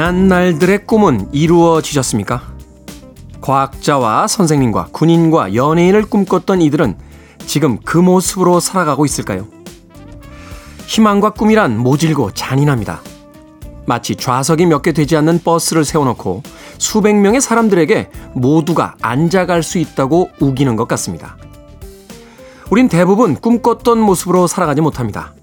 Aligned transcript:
지난 0.00 0.28
날들의 0.28 0.86
꿈은 0.86 1.28
이루어지셨습니까? 1.30 2.40
과학자와 3.42 4.28
선생님과 4.28 4.88
군인과 4.92 5.54
연예인을 5.54 6.06
꿈꿨던 6.06 6.62
이들은 6.62 6.96
지금 7.44 7.78
그 7.84 7.98
모습으로 7.98 8.60
살아가고 8.60 9.04
있을까요? 9.04 9.46
희망과 10.86 11.34
꿈이란 11.34 11.76
모질고 11.76 12.30
잔인합니다. 12.30 13.02
마치 13.84 14.16
좌석이 14.16 14.64
몇 14.64 14.80
개 14.80 14.92
되지 14.92 15.18
않는 15.18 15.42
버스를 15.44 15.84
세워놓고 15.84 16.44
수백 16.78 17.16
명의 17.16 17.42
사람들에게 17.42 18.08
모두가 18.32 18.94
앉아갈 19.02 19.62
수 19.62 19.76
있다고 19.76 20.30
우기는 20.40 20.76
것 20.76 20.88
같습니다. 20.88 21.36
우린 22.70 22.88
대부분 22.88 23.34
꿈꿨던 23.34 24.00
모습으로 24.00 24.46
살아가지 24.46 24.80
못합니다. 24.80 25.34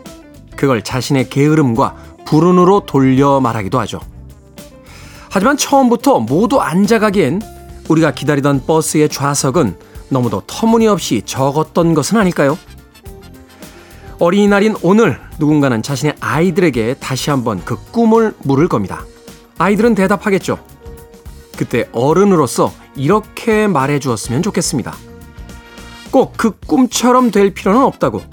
그걸 0.55 0.83
자신의 0.83 1.29
게으름과 1.29 1.95
불운으로 2.25 2.87
돌려 2.87 3.39
말하기도 3.39 3.79
하죠. 3.81 3.99
하지만 5.37 5.55
처음부터 5.55 6.21
모두 6.21 6.59
앉아가기엔 6.59 7.43
우리가 7.89 8.09
기다리던 8.09 8.65
버스의 8.65 9.07
좌석은 9.07 9.77
너무도 10.09 10.41
터무니없이 10.47 11.21
적었던 11.27 11.93
것은 11.93 12.17
아닐까요? 12.17 12.57
어린이날인 14.17 14.73
오늘 14.81 15.19
누군가는 15.37 15.83
자신의 15.83 16.15
아이들에게 16.19 16.95
다시 16.95 17.29
한번 17.29 17.63
그 17.63 17.77
꿈을 17.91 18.33
물을 18.39 18.67
겁니다. 18.67 19.05
아이들은 19.59 19.93
대답하겠죠. 19.93 20.57
그때 21.55 21.87
어른으로서 21.91 22.73
이렇게 22.95 23.67
말해 23.67 23.99
주었으면 23.99 24.41
좋겠습니다. 24.41 24.95
꼭 26.09 26.33
그 26.35 26.57
꿈처럼 26.65 27.29
될 27.29 27.53
필요는 27.53 27.79
없다고. 27.83 28.23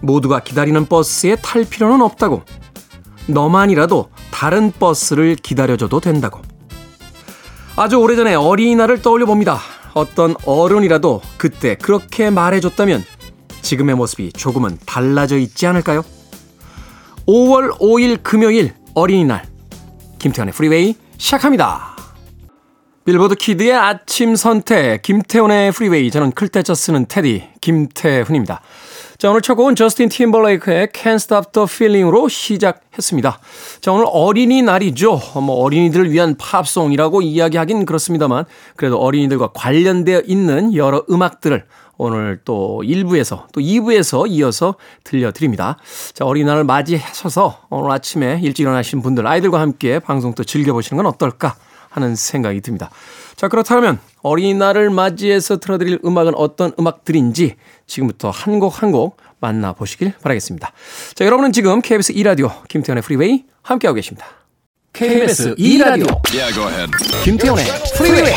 모두가 0.00 0.40
기다리는 0.40 0.86
버스에 0.86 1.36
탈 1.36 1.64
필요는 1.64 2.02
없다고. 2.02 2.42
너만이라도 3.28 4.08
다른 4.42 4.72
버스를 4.72 5.36
기다려줘도 5.36 6.00
된다고. 6.00 6.40
아주 7.76 7.98
오래전에 7.98 8.34
어린이날을 8.34 9.00
떠올려 9.00 9.24
봅니다. 9.24 9.60
어떤 9.94 10.34
어른이라도 10.44 11.22
그때 11.36 11.76
그렇게 11.76 12.28
말해줬다면 12.28 13.04
지금의 13.60 13.94
모습이 13.94 14.32
조금은 14.32 14.78
달라져 14.84 15.38
있지 15.38 15.64
않을까요? 15.68 16.02
5월 17.28 17.78
5일 17.78 18.24
금요일 18.24 18.74
어린이날 18.94 19.46
김태훈의 20.18 20.52
프리웨이 20.54 20.96
시작합니다. 21.18 21.94
빌보드 23.04 23.36
kid의 23.36 23.74
아침 23.74 24.34
선택 24.34 25.02
김태훈의 25.02 25.70
프리웨이 25.70 26.10
저는 26.10 26.32
큰 26.32 26.51
대 26.51 26.65
자 26.65 26.74
쓰는 26.74 27.06
테디 27.06 27.44
김태훈입니다. 27.60 28.60
자, 29.22 29.30
오늘 29.30 29.40
첫 29.40 29.54
곡은 29.54 29.76
저스틴 29.76 30.08
팀벌레이크의 30.08 30.88
Can't 30.88 31.14
Stop 31.14 31.52
the 31.52 31.68
Feeling으로 31.70 32.26
시작했습니다. 32.26 33.38
자, 33.80 33.92
오늘 33.92 34.06
어린이날이죠. 34.08 35.20
뭐 35.34 35.62
어린이들을 35.62 36.10
위한 36.10 36.34
팝송이라고 36.36 37.22
이야기하긴 37.22 37.86
그렇습니다만 37.86 38.46
그래도 38.74 38.98
어린이들과 38.98 39.52
관련되어 39.54 40.22
있는 40.26 40.74
여러 40.74 41.04
음악들을 41.08 41.64
오늘 41.98 42.40
또 42.44 42.82
1부에서 42.84 43.44
또 43.52 43.60
2부에서 43.60 44.28
이어서 44.28 44.74
들려드립니다. 45.04 45.76
자, 46.14 46.24
어린이날을 46.24 46.64
맞이하셔서 46.64 47.60
오늘 47.70 47.92
아침에 47.92 48.40
일찍 48.42 48.64
일어나신 48.64 49.02
분들 49.02 49.24
아이들과 49.24 49.60
함께 49.60 50.00
방송 50.00 50.34
또 50.34 50.42
즐겨보시는 50.42 51.00
건 51.00 51.06
어떨까 51.06 51.54
하는 51.90 52.16
생각이 52.16 52.60
듭니다. 52.60 52.90
자, 53.36 53.48
그렇다면 53.48 53.98
어린이날을 54.22 54.90
맞이해서 54.90 55.58
틀어드릴 55.58 56.00
음악은 56.04 56.34
어떤 56.36 56.72
음악들인지 56.78 57.56
지금부터 57.92 58.30
한 58.30 58.58
곡 58.58 58.82
한 58.82 58.90
곡 58.92 59.16
만나보시길 59.40 60.14
바라겠습니다. 60.22 60.72
자, 61.14 61.24
여러분은 61.24 61.52
지금 61.52 61.80
KBS 61.82 62.14
2라디오 62.14 62.66
김태훈의 62.68 63.02
프리웨이 63.02 63.44
함께하고 63.62 63.96
계십니다. 63.96 64.26
KBS 64.92 65.54
2라디오. 65.56 66.20
yeah, 66.32 66.54
김태훈의 67.24 67.64
프리웨이 67.96 68.34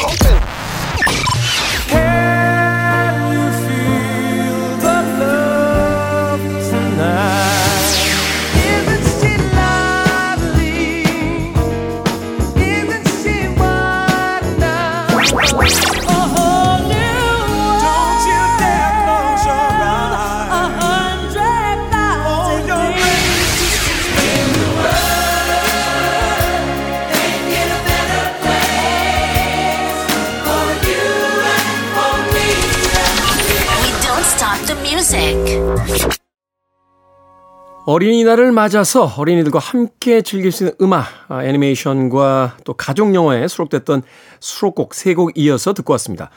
어린이날을 37.85 38.51
맞아서 38.51 39.03
어린이들과 39.15 39.59
함께 39.59 40.23
즐길 40.23 40.51
수 40.51 40.63
있는 40.63 40.75
음악, 40.81 41.05
아, 41.27 41.43
애니메이션과 41.43 42.57
또 42.63 42.73
가족 42.73 43.13
영화에 43.13 43.47
수록됐던 43.47 44.01
수록곡 44.39 44.95
세곡 44.95 45.33
이어서 45.35 45.73
듣고 45.73 45.93
왔습니다. 45.93 46.31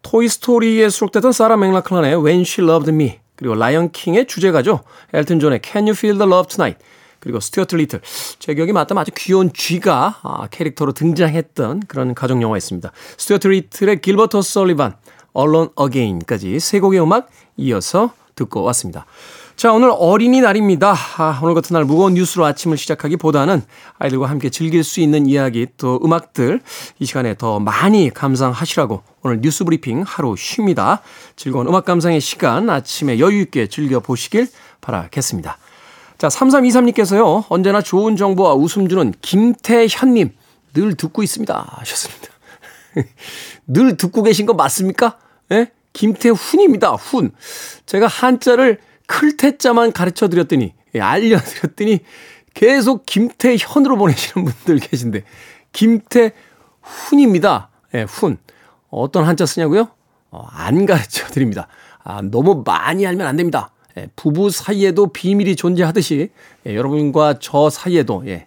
토이스토리에 0.00 0.88
수록됐던 0.88 1.32
사라 1.32 1.58
맥락클란의 1.58 2.24
When 2.24 2.40
She 2.40 2.66
Loved 2.66 2.90
Me, 2.90 3.18
그리고 3.36 3.54
라이언 3.54 3.92
킹의 3.92 4.26
주제가죠. 4.26 4.80
엘튼 5.12 5.40
존의 5.40 5.60
Can 5.62 5.84
You 5.84 5.94
Feel 5.94 6.16
the 6.16 6.26
Love 6.26 6.48
Tonight, 6.48 6.82
그리고 7.20 7.38
스튜어트 7.38 7.76
리틀. 7.76 8.00
제 8.38 8.54
기억이 8.54 8.72
맞다면 8.72 9.02
아주 9.02 9.12
귀여운 9.14 9.52
쥐가 9.52 10.20
아, 10.22 10.46
캐릭터로 10.50 10.92
등장했던 10.92 11.82
그런 11.86 12.14
가족 12.14 12.40
영화였습니다. 12.40 12.92
스튜어트 13.18 13.46
리틀의 13.46 14.00
길버트 14.00 14.40
오설리반, 14.40 14.96
Alone 15.36 15.68
Again까지 15.78 16.58
세 16.60 16.80
곡의 16.80 16.98
음악 17.02 17.28
이어서 17.58 18.14
듣고 18.34 18.62
왔습니다. 18.62 19.04
자, 19.56 19.72
오늘 19.72 19.92
어린이날입니다. 19.94 20.94
아, 21.18 21.40
오늘 21.42 21.54
같은 21.54 21.74
날 21.74 21.84
무거운 21.84 22.14
뉴스로 22.14 22.44
아침을 22.46 22.76
시작하기보다는 22.76 23.62
아이들과 23.98 24.28
함께 24.28 24.50
즐길 24.50 24.82
수 24.82 25.00
있는 25.00 25.26
이야기 25.26 25.66
또 25.76 26.00
음악들 26.02 26.60
이 26.98 27.04
시간에 27.04 27.36
더 27.36 27.60
많이 27.60 28.10
감상하시라고 28.10 29.02
오늘 29.22 29.40
뉴스 29.40 29.64
브리핑 29.64 30.02
하루 30.06 30.34
쉽니다. 30.36 31.02
즐거운 31.36 31.68
음악 31.68 31.84
감상의 31.84 32.20
시간 32.20 32.70
아침에 32.70 33.18
여유있게 33.18 33.68
즐겨보시길 33.68 34.48
바라겠습니다. 34.80 35.58
자, 36.18 36.28
3323님께서요, 36.28 37.44
언제나 37.48 37.82
좋은 37.82 38.16
정보와 38.16 38.54
웃음 38.54 38.88
주는 38.88 39.12
김태현님, 39.22 40.30
늘 40.74 40.94
듣고 40.94 41.22
있습니다. 41.22 41.76
하셨습니다. 41.78 42.28
늘 43.66 43.96
듣고 43.96 44.22
계신 44.22 44.46
거 44.46 44.54
맞습니까? 44.54 45.18
예? 45.52 45.70
김태훈입니다. 45.92 46.92
훈. 46.92 47.32
제가 47.86 48.06
한자를 48.06 48.78
클태자만 49.12 49.92
가르쳐 49.92 50.28
드렸더니, 50.28 50.72
예, 50.94 51.00
알려드렸더니 51.00 52.00
계속 52.54 53.04
김태현으로 53.04 53.98
보내시는 53.98 54.46
분들 54.46 54.78
계신데, 54.78 55.24
김태훈입니다. 55.72 57.68
예, 57.94 58.04
훈. 58.04 58.38
어떤 58.88 59.24
한자 59.24 59.44
쓰냐고요? 59.44 59.88
어, 60.30 60.46
안 60.50 60.86
가르쳐 60.86 61.26
드립니다. 61.28 61.68
아, 62.02 62.22
너무 62.22 62.62
많이 62.64 63.06
알면 63.06 63.26
안 63.26 63.36
됩니다. 63.36 63.70
예, 63.98 64.08
부부 64.16 64.48
사이에도 64.48 65.08
비밀이 65.08 65.56
존재하듯이, 65.56 66.30
예, 66.66 66.74
여러분과 66.74 67.38
저 67.38 67.68
사이에도, 67.68 68.22
예, 68.26 68.46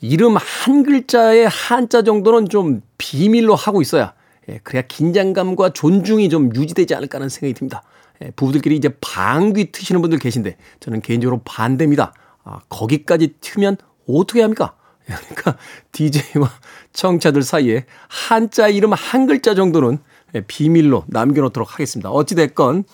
이름 0.00 0.36
한 0.38 0.82
글자의 0.82 1.46
한자 1.46 2.00
정도는 2.00 2.48
좀 2.48 2.80
비밀로 2.96 3.54
하고 3.54 3.82
있어야, 3.82 4.14
예, 4.48 4.60
그래야 4.62 4.82
긴장감과 4.88 5.74
존중이 5.74 6.30
좀 6.30 6.56
유지되지 6.56 6.94
않을까 6.94 7.16
하는 7.18 7.28
생각이 7.28 7.52
듭니다. 7.52 7.82
예, 8.22 8.30
부부들끼리 8.32 8.76
이제 8.76 8.90
방귀 9.00 9.72
트시는 9.72 10.00
분들 10.00 10.18
계신데 10.18 10.56
저는 10.80 11.00
개인적으로 11.00 11.40
반대입니다. 11.44 12.12
아, 12.44 12.60
거기까지 12.68 13.34
트면 13.40 13.76
어떻게 14.08 14.42
합니까? 14.42 14.74
그러니까 15.04 15.56
DJ와 15.92 16.50
청자들 16.92 17.42
사이에 17.42 17.86
한자 18.08 18.68
이름 18.68 18.92
한 18.92 19.26
글자 19.26 19.54
정도는 19.54 19.98
예, 20.34 20.42
비밀로 20.42 21.04
남겨놓도록 21.08 21.72
하겠습니다. 21.72 22.10
어찌됐건 22.10 22.84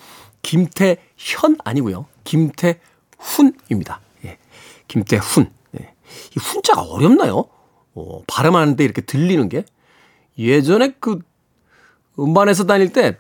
김태현 0.43 1.57
아니고요. 1.65 2.07
김태훈입니다. 2.25 4.01
예, 4.25 4.39
김태훈. 4.89 5.51
예. 5.79 5.93
이 6.37 6.39
훈자가 6.39 6.83
어렵나요? 6.83 7.45
어, 7.95 8.23
발음하는데 8.27 8.85
이렇게 8.85 9.01
들리는 9.01 9.49
게 9.49 9.65
예전에 10.39 10.95
그 11.01 11.19
음반에서 12.19 12.65
다닐 12.65 12.93
때 12.93 13.19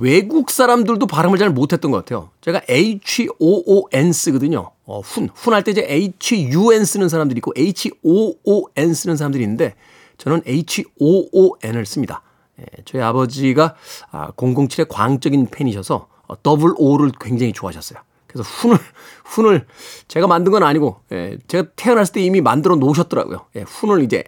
외국 0.00 0.50
사람들도 0.50 1.06
발음을 1.06 1.38
잘 1.38 1.50
못했던 1.50 1.90
것 1.90 1.98
같아요. 1.98 2.30
제가 2.40 2.62
H-O-O-N 2.68 4.12
쓰거든요. 4.12 4.70
어, 4.84 5.00
훈. 5.00 5.28
훈할 5.34 5.64
때 5.64 5.72
이제 5.72 5.86
H-U-N 5.88 6.84
쓰는 6.84 7.08
사람들이 7.08 7.38
있고 7.38 7.52
H-O-O-N 7.56 8.94
쓰는 8.94 9.16
사람들이 9.16 9.42
있는데 9.44 9.74
저는 10.18 10.42
H-O-O-N을 10.46 11.86
씁니다. 11.86 12.22
예, 12.60 12.64
저희 12.84 13.02
아버지가 13.02 13.74
아, 14.10 14.30
007의 14.32 14.86
광적인 14.88 15.48
팬이셔서 15.50 16.08
어, 16.28 16.42
더블 16.42 16.72
O를 16.76 17.12
굉장히 17.20 17.52
좋아하셨어요. 17.52 18.00
그래서 18.26 18.48
훈을, 18.48 18.78
훈을 19.24 19.66
제가 20.08 20.26
만든 20.26 20.52
건 20.52 20.62
아니고, 20.62 21.00
예, 21.12 21.38
제가 21.48 21.68
태어났을 21.76 22.14
때 22.14 22.20
이미 22.20 22.40
만들어 22.40 22.76
놓으셨더라고요. 22.76 23.46
예, 23.56 23.62
훈을 23.62 24.02
이제 24.02 24.24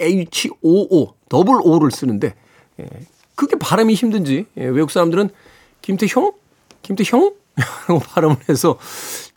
H-O-O, 0.00 1.14
더블 1.28 1.60
O를 1.62 1.90
쓰는데, 1.90 2.34
예, 2.80 2.86
그게 3.38 3.56
발음이 3.56 3.94
힘든지, 3.94 4.46
예, 4.56 4.64
외국 4.64 4.90
사람들은 4.90 5.30
김태형? 5.80 6.32
김태형? 6.82 7.34
라고 7.86 8.00
발음을 8.00 8.36
해서 8.48 8.78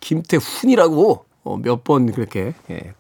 김태훈이라고 0.02 1.26
어, 1.44 1.58
몇 1.58 1.84
번 1.84 2.12
그렇게 2.12 2.56
예, 2.72 2.94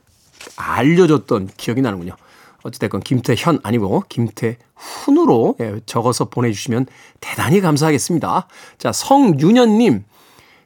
알려줬던 0.55 1.49
기억이 1.57 1.81
나는군요. 1.81 2.15
어찌됐건 2.61 3.01
김태현 3.01 3.61
아니고 3.63 4.03
김태훈으로 4.09 5.55
예, 5.59 5.79
적어서 5.87 6.25
보내주시면 6.25 6.85
대단히 7.19 7.61
감사하겠습니다. 7.61 8.47
자, 8.77 8.91
성윤현님. 8.91 10.03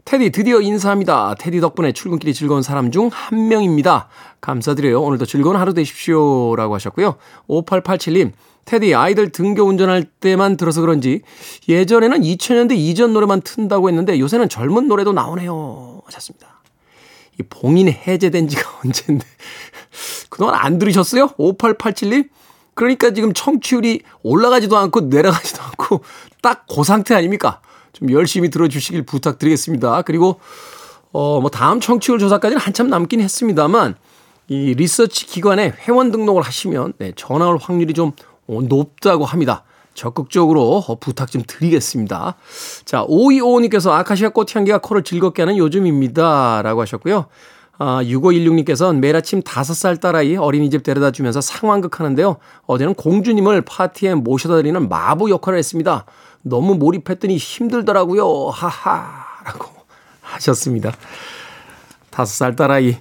테디 0.06 0.30
드디어 0.30 0.62
인사합니다. 0.62 1.34
테디 1.40 1.60
덕분에 1.62 1.92
출근길이 1.92 2.34
즐거운 2.36 2.62
사람 2.62 2.92
중 2.92 3.10
한 3.12 3.48
명입니다. 3.48 4.07
감사드려요. 4.40 5.02
오늘도 5.02 5.25
즐거운 5.25 5.56
하루 5.56 5.74
되십시오. 5.74 6.56
라고 6.56 6.75
하셨고요. 6.75 7.16
5887님. 7.50 8.31
테디 8.66 8.94
아이들 8.94 9.30
등교 9.31 9.63
운전할 9.63 10.04
때만 10.19 10.57
들어서 10.57 10.81
그런지 10.81 11.22
예전에는 11.68 12.22
2000년대 12.22 12.75
이전 12.75 13.13
노래만 13.13 13.42
튼다고 13.42 13.90
했는데 13.90 14.19
요새는 14.19 14.48
젊은 14.50 14.88
노래도 14.88 15.12
나오네요. 15.12 16.02
하셨습니다. 16.06 16.62
이 17.40 17.44
봉인 17.50 17.90
해제된 17.90 18.48
지가 18.48 18.62
언젠데 18.86 19.25
그동안 20.30 20.56
안 20.56 20.78
들으셨어요? 20.78 21.30
5887님? 21.40 22.30
그러니까 22.75 23.12
지금 23.12 23.34
청취율이 23.34 24.01
올라가지도 24.24 24.78
않고 24.78 25.01
내려가지도 25.01 25.63
않고 25.63 26.01
딱 26.44 26.66
그 26.68 26.84
상태 26.84 27.16
아닙니까? 27.16 27.62
좀 27.96 28.12
열심히 28.12 28.50
들어주시길 28.50 29.04
부탁드리겠습니다. 29.04 30.04
그리고, 30.04 30.40
어, 31.12 31.40
뭐 31.40 31.50
다음 31.50 31.80
청취율 31.80 32.20
조사까지는 32.20 32.62
한참 32.62 32.90
남긴 32.90 33.22
했습니다만 33.22 33.96
이 34.48 34.74
리서치 34.76 35.26
기관에 35.26 35.74
회원 35.88 36.12
등록을 36.12 36.42
하시면 36.42 36.94
네, 37.00 37.14
전화 37.16 37.48
올 37.48 37.58
확률이 37.58 37.94
좀 37.94 38.12
높다고 38.48 39.26
합니다. 39.26 39.64
적극적으로 39.94 40.84
부탁 41.00 41.32
좀 41.32 41.42
드리겠습니다. 41.48 42.36
자, 42.84 43.06
5255님께서 43.06 43.92
아카시아 43.92 44.30
꽃 44.30 44.56
향기가 44.56 44.80
코를 44.80 45.04
즐겁게 45.04 45.42
하는 45.42 45.58
요즘입니다. 45.58 46.62
라고 46.62 46.82
하셨고요. 46.82 47.28
아, 47.78 48.02
6516님께서는 48.04 49.00
매일 49.00 49.16
아침 49.16 49.42
5살 49.42 50.00
딸아이 50.00 50.38
어린이집 50.38 50.84
데려다 50.84 51.12
주면서 51.12 51.42
상황극 51.42 52.00
하는데요. 52.00 52.38
어제는 52.68 52.94
공주님을 52.94 53.62
파티에 53.62 54.16
모셔다 54.16 54.58
드리는 54.58 54.88
마부 54.88 55.30
역할을 55.30 55.58
했습니다. 55.58 56.06
너무 56.48 56.76
몰입했더니 56.76 57.38
힘들더라고요. 57.38 58.50
하하. 58.50 59.26
라고 59.46 59.66
하셨습니다. 60.22 60.92
5살 62.12 62.56
딸아이. 62.56 62.98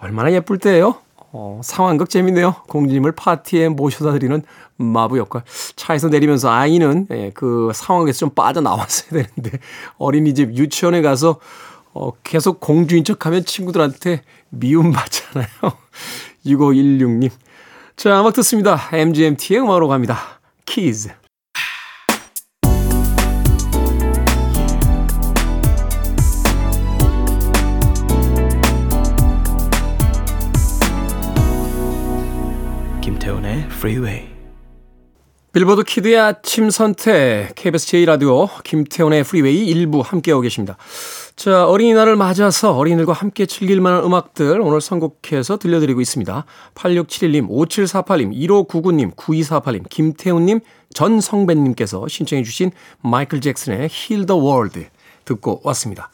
얼마나 0.00 0.32
예쁠 0.32 0.58
때예요? 0.58 0.96
어, 1.32 1.60
상황극 1.62 2.08
재밌네요. 2.08 2.54
공주님을 2.68 3.12
파티에 3.12 3.68
모셔다 3.68 4.12
드리는 4.12 4.42
마부 4.76 5.18
역할. 5.18 5.42
차에서 5.76 6.08
내리면서 6.08 6.50
아이는 6.50 7.06
예, 7.10 7.30
그 7.34 7.70
상황에서 7.74 8.20
좀 8.20 8.30
빠져나왔어야 8.30 9.22
되는데 9.22 9.58
어린이집 9.98 10.56
유치원에 10.56 11.02
가서 11.02 11.40
어, 11.92 12.12
계속 12.22 12.60
공주인 12.60 13.04
척 13.04 13.26
하면 13.26 13.44
친구들한테 13.44 14.22
미움받잖아요. 14.48 15.46
6516님. 16.46 17.30
자, 17.96 18.20
음악 18.20 18.32
듣습니다. 18.34 18.78
MGMT의 18.92 19.60
음악으로 19.60 19.88
갑니다. 19.88 20.18
키즈. 20.64 21.10
김태훈의 33.56 33.64
Freeway. 33.64 34.28
빌보드 35.52 35.84
kid의 35.84 36.18
아침 36.18 36.68
선택, 36.68 37.54
KBS 37.54 37.86
제1라디오, 37.86 38.62
김태훈의 38.62 39.24
프리웨이 39.24 39.66
일부 39.66 40.00
함께하고 40.02 40.42
계십니다. 40.42 40.76
자, 41.34 41.66
어린이날을 41.66 42.16
맞아서 42.16 42.76
어린이들과 42.76 43.14
함께 43.14 43.46
즐길 43.46 43.80
만한 43.80 44.04
음악들 44.04 44.60
오늘 44.60 44.82
선곡해서 44.82 45.56
들려드리고 45.56 46.02
있습니다. 46.02 46.44
8671님, 46.74 47.48
5748님, 47.48 48.34
1599님, 48.34 49.16
9248님, 49.16 49.88
김태훈님, 49.88 50.60
전성배님께서 50.92 52.08
신청해 52.08 52.42
주신 52.42 52.70
마이클 53.00 53.40
잭슨의 53.40 53.88
the 54.26 54.38
World 54.38 54.86
듣고 55.24 55.62
왔습니다. 55.64 56.10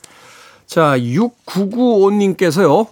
자, 0.66 0.96
6995님께서요. 0.96 2.86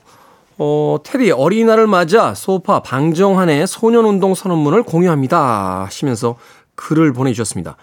어, 0.63 0.99
테디 1.03 1.31
어린이날을 1.31 1.87
맞아 1.87 2.35
소파 2.35 2.81
방정환의 2.81 3.67
소년운동 3.67 4.35
선언문을 4.35 4.83
공유합니다. 4.83 5.87
하시면서 5.87 6.37
글을 6.75 7.15
보내주셨습니다. 7.15 7.79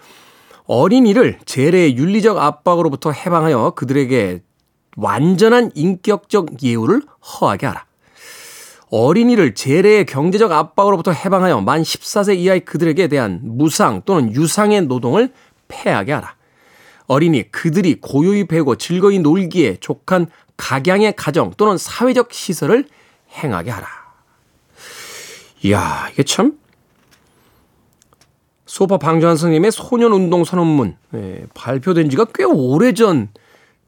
어린이를 0.66 1.40
재래의 1.44 1.96
윤리적 1.96 2.38
압박으로부터 2.38 3.10
해방하여 3.10 3.72
그들에게 3.74 4.44
완전한 4.96 5.72
인격적 5.74 6.62
예우를 6.62 7.02
허하게 7.40 7.66
하라. 7.66 7.84
어린이를 8.90 9.56
재래의 9.56 10.06
경제적 10.06 10.52
압박으로부터 10.52 11.10
해방하여 11.10 11.60
만 11.60 11.82
14세 11.82 12.38
이하의 12.38 12.60
그들에게 12.60 13.08
대한 13.08 13.40
무상 13.42 14.02
또는 14.04 14.32
유상의 14.32 14.82
노동을 14.82 15.32
폐하게 15.66 16.12
하라. 16.12 16.36
어린이 17.08 17.50
그들이 17.50 18.00
고요히 18.00 18.46
배우고 18.46 18.76
즐거이 18.76 19.18
놀기에 19.18 19.78
족한 19.80 20.28
각양의 20.58 21.14
가정 21.16 21.54
또는 21.56 21.78
사회적 21.78 22.32
시설을 22.34 22.84
행하게 23.32 23.70
하라. 23.70 23.88
이야, 25.62 26.08
이게 26.12 26.22
참 26.22 26.58
소파 28.66 28.98
방조한 28.98 29.36
선생님의 29.36 29.72
소년 29.72 30.12
운동 30.12 30.44
선언문 30.44 30.96
예, 31.14 31.46
발표된 31.54 32.10
지가 32.10 32.26
꽤 32.34 32.44
오래전 32.44 33.30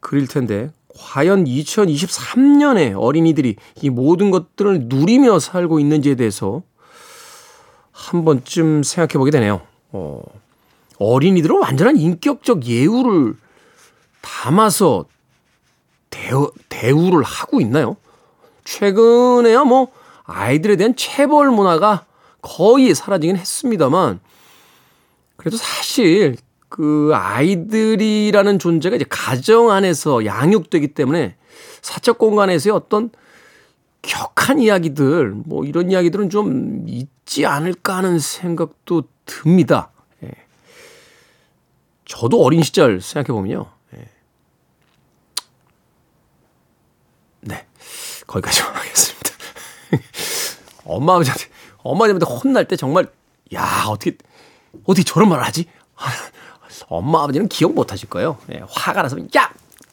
글일 0.00 0.26
텐데 0.26 0.72
과연 0.98 1.44
2023년에 1.44 2.94
어린이들이 2.96 3.56
이 3.82 3.90
모든 3.90 4.30
것들을 4.30 4.86
누리며 4.86 5.38
살고 5.38 5.80
있는지에 5.80 6.14
대해서 6.14 6.62
한 7.92 8.24
번쯤 8.24 8.82
생각해 8.82 9.18
보게 9.18 9.30
되네요. 9.30 9.60
어, 9.92 10.22
어린이들은 10.98 11.58
완전한 11.58 11.96
인격적 11.96 12.66
예우를 12.66 13.34
담아서 14.22 15.04
대우, 16.10 16.50
대우를 16.68 17.22
하고 17.22 17.60
있나요? 17.60 17.96
최근에야 18.64 19.64
뭐 19.64 19.88
아이들에 20.24 20.76
대한 20.76 20.94
체벌 20.96 21.50
문화가 21.50 22.04
거의 22.42 22.94
사라지긴 22.94 23.36
했습니다만 23.36 24.20
그래도 25.36 25.56
사실 25.56 26.36
그 26.68 27.10
아이들이라는 27.14 28.58
존재가 28.58 28.96
이제 28.96 29.04
가정 29.08 29.70
안에서 29.70 30.24
양육되기 30.24 30.88
때문에 30.88 31.36
사적 31.82 32.18
공간에서의 32.18 32.74
어떤 32.74 33.10
격한 34.02 34.60
이야기들 34.60 35.30
뭐 35.30 35.64
이런 35.64 35.90
이야기들은 35.90 36.30
좀 36.30 36.84
있지 36.86 37.44
않을까 37.44 37.98
하는 37.98 38.18
생각도 38.18 39.04
듭니다. 39.26 39.90
예. 40.22 40.30
저도 42.04 42.42
어린 42.42 42.62
시절 42.62 43.00
생각해 43.00 43.34
보면요. 43.34 43.66
거기까지만 48.26 48.74
하겠습니다. 48.76 49.30
엄마 50.84 51.14
아버지한테, 51.14 51.44
엄마 51.78 52.04
아버지한테 52.06 52.26
혼날 52.26 52.64
때 52.66 52.76
정말, 52.76 53.08
야, 53.54 53.84
어떻게, 53.88 54.16
어떻게 54.84 55.02
저런 55.04 55.28
말을 55.28 55.44
하지? 55.44 55.66
엄마 56.88 57.22
아버지는 57.22 57.48
기억 57.48 57.74
못 57.74 57.92
하실 57.92 58.08
거예요. 58.08 58.38
예, 58.52 58.62
화가 58.68 59.02
나서, 59.02 59.16
야! 59.36 59.52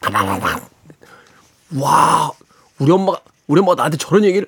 와, 1.76 2.30
우리 2.78 2.90
엄마가, 2.92 3.20
우리 3.46 3.60
엄마가 3.60 3.76
나한테 3.76 3.96
저런 3.98 4.24
얘기를, 4.24 4.46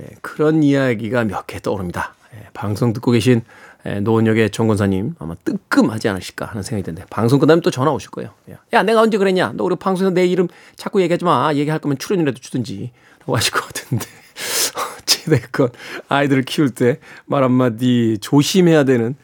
예, 0.00 0.06
그런 0.22 0.62
이야기가 0.62 1.24
몇 1.24 1.46
개 1.46 1.60
떠오릅니다. 1.60 2.14
예, 2.34 2.48
방송 2.52 2.92
듣고 2.92 3.10
계신 3.12 3.42
예, 3.42 3.73
노원역의 4.02 4.50
정권사님 4.50 5.14
아마 5.18 5.34
뜨끔하지 5.44 6.08
않으실까 6.08 6.46
하는 6.46 6.62
생각이 6.62 6.84
드는데 6.84 7.04
방송 7.10 7.38
끝나면 7.38 7.60
또 7.62 7.70
전화 7.70 7.92
오실 7.92 8.10
거예요. 8.10 8.30
야 8.72 8.82
내가 8.82 9.00
언제 9.02 9.18
그랬냐? 9.18 9.52
너 9.54 9.64
우리 9.64 9.76
방송에서 9.76 10.12
내 10.14 10.26
이름 10.26 10.48
자꾸 10.76 11.02
얘기하지 11.02 11.24
마. 11.24 11.52
얘기할 11.54 11.78
거면 11.80 11.98
출연이라도 11.98 12.38
주든지 12.40 12.92
라고 13.20 13.36
하실 13.36 13.52
것 13.52 13.64
같은데 13.66 14.06
어찌됐건 15.02 15.68
아이들을 16.08 16.42
키울 16.44 16.70
때 16.70 16.98
말 17.26 17.42
한마디 17.44 18.18
조심해야 18.20 18.84
되는 18.84 19.16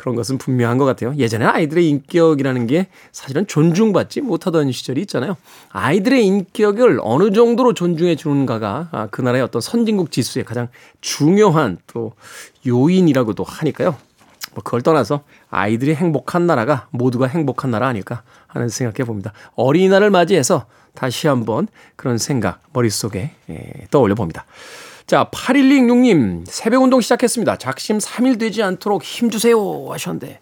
그런 0.00 0.16
것은 0.16 0.38
분명한 0.38 0.78
것 0.78 0.86
같아요. 0.86 1.14
예전에 1.18 1.44
아이들의 1.44 1.86
인격이라는 1.86 2.66
게 2.66 2.86
사실은 3.12 3.46
존중받지 3.46 4.22
못하던 4.22 4.72
시절이 4.72 4.98
있잖아요. 5.02 5.36
아이들의 5.68 6.24
인격을 6.24 7.00
어느 7.02 7.30
정도로 7.32 7.74
존중해 7.74 8.16
주는가가 8.16 8.88
아, 8.92 9.08
그 9.10 9.20
나라의 9.20 9.42
어떤 9.42 9.60
선진국 9.60 10.10
지수의 10.10 10.46
가장 10.46 10.68
중요한 11.02 11.76
또 11.86 12.14
요인이라고도 12.66 13.44
하니까요. 13.44 13.94
뭐 14.54 14.64
그걸 14.64 14.80
떠나서 14.80 15.20
아이들이 15.50 15.94
행복한 15.94 16.46
나라가 16.46 16.86
모두가 16.92 17.26
행복한 17.26 17.70
나라 17.70 17.86
아닐까 17.86 18.22
하는 18.46 18.70
생각해 18.70 19.06
봅니다. 19.06 19.34
어린이날을 19.54 20.08
맞이해서 20.08 20.64
다시 20.94 21.28
한번 21.28 21.68
그런 21.96 22.16
생각 22.16 22.62
머릿속에 22.72 23.32
예, 23.50 23.86
떠올려 23.90 24.14
봅니다. 24.14 24.46
자, 25.10 25.28
8126님, 25.32 26.44
새벽 26.46 26.84
운동 26.84 27.00
시작했습니다. 27.00 27.56
작심 27.56 27.98
3일 27.98 28.38
되지 28.38 28.62
않도록 28.62 29.02
힘주세요. 29.02 29.88
하셨는데, 29.90 30.38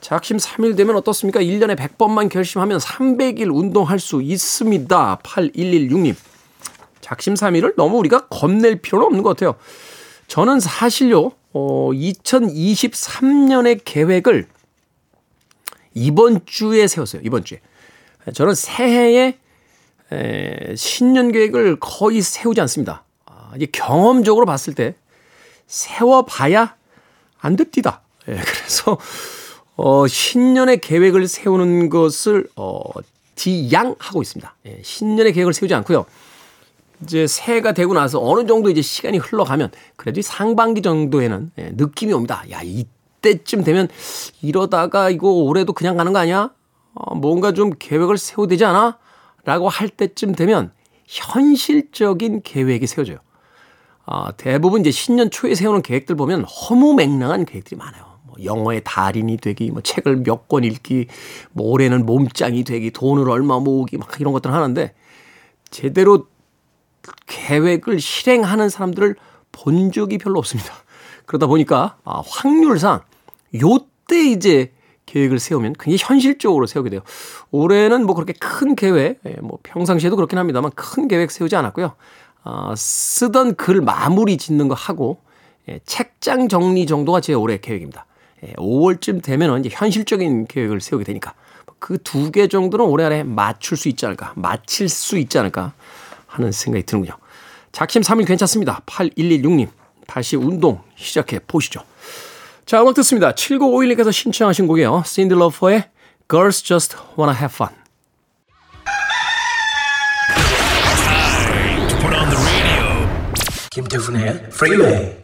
작심 0.00 0.36
3일 0.36 0.76
되면 0.76 0.94
어떻습니까? 0.94 1.40
1년에 1.40 1.74
100번만 1.74 2.28
결심하면 2.28 2.78
300일 2.78 3.52
운동할 3.52 3.98
수 3.98 4.22
있습니다. 4.22 5.18
8116님. 5.24 6.14
작심 7.00 7.34
3일을 7.34 7.74
너무 7.74 7.98
우리가 7.98 8.28
겁낼 8.28 8.80
필요는 8.80 9.06
없는 9.08 9.24
것 9.24 9.30
같아요. 9.30 9.56
저는 10.28 10.60
사실요, 10.60 11.32
어, 11.52 11.90
2023년의 11.92 13.80
계획을 13.84 14.46
이번 15.94 16.46
주에 16.46 16.86
세웠어요. 16.86 17.22
이번 17.24 17.42
주에. 17.42 17.60
저는 18.32 18.54
새해에 18.54 19.36
에, 20.12 20.76
신년 20.76 21.32
계획을 21.32 21.80
거의 21.80 22.22
세우지 22.22 22.60
않습니다. 22.60 23.02
아, 23.56 23.58
이제 23.58 23.66
경험적으로 23.66 24.44
봤을 24.46 24.74
때 24.74 24.94
세워봐야 25.66 26.76
안 27.40 27.56
됩니다. 27.56 28.02
예, 28.28 28.36
그래서 28.36 28.98
어, 29.76 30.06
신년의 30.06 30.80
계획을 30.80 31.26
세우는 31.26 31.88
것을 31.88 32.48
어, 32.56 32.80
지양하고 33.34 34.22
있습니다. 34.22 34.54
예, 34.66 34.80
신년의 34.82 35.32
계획을 35.32 35.52
세우지 35.52 35.74
않고요. 35.74 36.04
이제 37.02 37.26
새해가 37.26 37.72
되고 37.72 37.92
나서 37.92 38.22
어느 38.22 38.46
정도 38.46 38.70
이제 38.70 38.80
시간이 38.80 39.18
흘러가면 39.18 39.70
그래도 39.96 40.22
상반기 40.22 40.82
정도에는 40.82 41.50
예, 41.58 41.70
느낌이 41.74 42.12
옵니다. 42.12 42.44
야, 42.50 42.60
이때쯤 42.62 43.64
되면 43.64 43.88
이러다가 44.40 45.10
이거 45.10 45.30
올해도 45.30 45.72
그냥 45.72 45.96
가는 45.96 46.12
거 46.12 46.18
아니야? 46.18 46.50
어, 46.94 47.14
뭔가 47.14 47.52
좀 47.52 47.72
계획을 47.78 48.16
세워야 48.18 48.48
되지 48.48 48.64
않아? 48.64 48.98
라고 49.44 49.68
할 49.68 49.88
때쯤 49.88 50.34
되면 50.34 50.72
현실적인 51.06 52.42
계획이 52.42 52.86
세워져요. 52.86 53.18
아, 54.06 54.32
대부분 54.36 54.80
이제 54.82 54.90
신년 54.90 55.30
초에 55.30 55.54
세우는 55.54 55.82
계획들 55.82 56.14
보면 56.16 56.44
허무맹랑한 56.44 57.44
계획들이 57.44 57.76
많아요. 57.76 58.04
뭐 58.22 58.36
영어의 58.44 58.82
달인이 58.84 59.36
되기, 59.38 59.70
뭐 59.70 59.82
책을 59.82 60.22
몇 60.24 60.48
권 60.48 60.62
읽기, 60.64 61.08
뭐 61.52 61.66
올해는 61.70 62.06
몸짱이 62.06 62.62
되기, 62.64 62.92
돈을 62.92 63.28
얼마 63.28 63.58
모으기, 63.58 63.98
막 63.98 64.08
이런 64.20 64.32
것들 64.32 64.52
하는데 64.52 64.94
제대로 65.70 66.26
계획을 67.26 68.00
실행하는 68.00 68.68
사람들을 68.68 69.16
본 69.52 69.90
적이 69.92 70.18
별로 70.18 70.38
없습니다. 70.38 70.72
그러다 71.26 71.46
보니까 71.48 71.96
아, 72.04 72.22
확률상 72.24 73.00
요때 73.60 74.30
이제 74.30 74.72
계획을 75.06 75.38
세우면 75.38 75.74
굉장히 75.78 75.98
현실적으로 76.00 76.66
세우게 76.66 76.90
돼요. 76.90 77.00
올해는 77.50 78.06
뭐 78.06 78.14
그렇게 78.14 78.32
큰 78.34 78.74
계획, 78.76 79.20
예, 79.26 79.36
뭐 79.40 79.58
평상시에도 79.62 80.16
그렇긴 80.16 80.38
합니다만 80.38 80.70
큰 80.74 81.08
계획 81.08 81.30
세우지 81.30 81.56
않았고요. 81.56 81.94
어, 82.46 82.74
쓰던 82.76 83.56
글 83.56 83.80
마무리 83.80 84.36
짓는 84.36 84.68
거 84.68 84.74
하고 84.74 85.18
예, 85.68 85.80
책장 85.84 86.48
정리 86.48 86.86
정도가 86.86 87.20
제 87.20 87.34
올해 87.34 87.58
계획입니다. 87.58 88.06
예, 88.46 88.52
5월쯤 88.52 89.22
되면 89.22 89.58
이제 89.60 89.68
현실적인 89.72 90.46
계획을 90.46 90.80
세우게 90.80 91.04
되니까 91.04 91.34
그 91.78 91.98
두 91.98 92.30
개 92.30 92.46
정도는 92.46 92.84
올해 92.86 93.04
안에 93.04 93.22
맞출 93.24 93.76
수 93.76 93.88
있지 93.88 94.06
않을까, 94.06 94.32
마칠 94.36 94.88
수 94.88 95.18
있지 95.18 95.38
않을까 95.38 95.72
하는 96.26 96.52
생각이 96.52 96.86
드는군요. 96.86 97.16
작심 97.72 98.02
3일 98.02 98.26
괜찮습니다. 98.26 98.80
8116님 98.86 99.68
다시 100.06 100.36
운동 100.36 100.80
시작해 100.96 101.38
보시죠. 101.40 101.80
자, 102.64 102.80
음악 102.80 102.94
듣습니다. 102.94 103.32
7951님께서 103.32 104.12
신청하신 104.12 104.66
곡이에요. 104.66 105.02
신디 105.04 105.34
러퍼의 105.34 105.88
Girls 106.28 106.62
Just 106.64 106.96
Wanna 107.18 107.36
Have 107.38 107.54
Fun. 107.54 107.70
김태훈의 113.76 114.44
Freeway. 114.46 115.14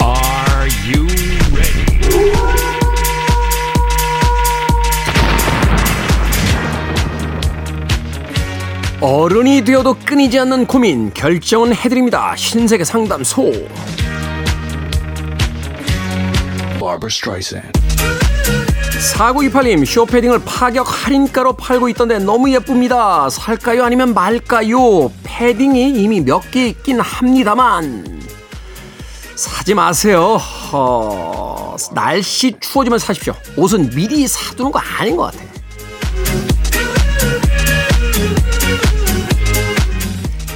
Are 0.00 0.70
you 0.88 1.06
ready? 1.52 2.32
어른이 9.02 9.62
되어도 9.62 9.92
끊이지 10.06 10.38
않는 10.38 10.64
고민 10.64 11.12
결정은 11.12 11.74
해드립니다. 11.74 12.34
신세계 12.34 12.82
상담소. 12.84 13.52
Barbara 16.80 17.10
Streisand. 17.10 17.81
4928님 19.10 19.84
쇼패딩을 19.84 20.40
파격 20.44 20.86
할인가로 20.88 21.54
팔고 21.54 21.88
있던데 21.90 22.18
너무 22.18 22.52
예쁩니다. 22.52 23.28
살까요 23.28 23.84
아니면 23.84 24.14
말까요? 24.14 25.10
패딩이 25.24 25.90
이미 25.90 26.20
몇 26.20 26.42
개 26.52 26.68
있긴 26.68 27.00
합니다만 27.00 28.22
사지 29.34 29.74
마세요. 29.74 30.38
어, 30.72 31.74
날씨 31.94 32.54
추워지면 32.60 32.98
사십시오. 33.00 33.34
옷은 33.56 33.90
미리 33.90 34.26
사두는 34.28 34.70
거 34.70 34.78
아닌 34.78 35.16
것 35.16 35.24
같아. 35.32 35.42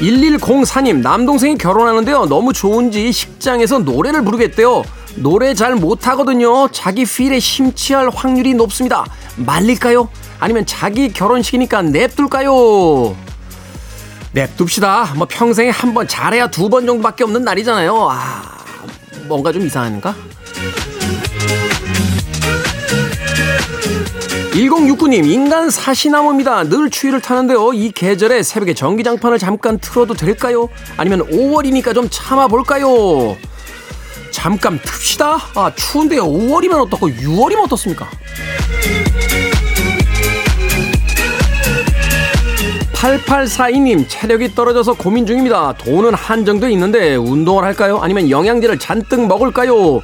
1104님, 0.00 1.00
남동생이 1.00 1.56
결혼하는데요. 1.56 2.26
너무 2.26 2.52
좋은지 2.52 3.12
식장에서 3.12 3.78
노래를 3.78 4.22
부르겠대요. 4.22 4.84
노래 5.16 5.54
잘 5.54 5.74
못하거든요. 5.74 6.68
자기 6.68 7.04
필에 7.04 7.40
심취할 7.40 8.10
확률이 8.14 8.54
높습니다. 8.54 9.04
말릴까요? 9.36 10.08
아니면 10.38 10.66
자기 10.66 11.12
결혼식이니까 11.12 11.82
냅둘까요? 11.82 13.16
냅둡시다. 14.32 15.14
뭐 15.16 15.26
평생에 15.28 15.70
한 15.70 15.94
번 15.94 16.06
잘해야 16.06 16.48
두 16.48 16.68
번 16.68 16.84
정도밖에 16.86 17.24
없는 17.24 17.42
날이잖아요. 17.44 18.08
아, 18.10 18.42
뭔가 19.26 19.50
좀 19.52 19.62
이상한가? 19.66 20.14
1069님, 24.52 25.26
인간 25.30 25.68
사시나무입니다. 25.70 26.64
늘 26.64 26.88
추위를 26.90 27.20
타는데요. 27.20 27.72
이 27.74 27.90
계절에 27.92 28.42
새벽에 28.42 28.72
전기장판을 28.74 29.38
잠깐 29.38 29.78
틀어도 29.78 30.14
될까요? 30.14 30.68
아니면 30.96 31.26
5월이니까 31.30 31.94
좀 31.94 32.08
참아볼까요? 32.10 33.36
잠깐 34.40 34.78
틉시다. 34.80 35.38
아, 35.54 35.72
추운데요. 35.74 36.24
5월이면 36.24 36.78
어떻고 36.82 37.08
6월이면 37.08 37.64
어떻습니까? 37.64 38.06
8842님, 42.92 44.04
체력이 44.08 44.54
떨어져서 44.54 44.92
고민 44.94 45.24
중입니다. 45.26 45.72
돈은 45.78 46.12
한정돼 46.14 46.70
있는데 46.72 47.14
운동을 47.16 47.64
할까요? 47.64 47.98
아니면 48.02 48.28
영양제를 48.28 48.78
잔뜩 48.78 49.26
먹을까요? 49.26 50.02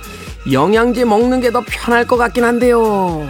영양제 0.50 1.04
먹는 1.04 1.40
게 1.42 1.50
더 1.50 1.62
편할 1.66 2.06
것 2.06 2.16
같긴 2.16 2.44
한데요. 2.44 3.28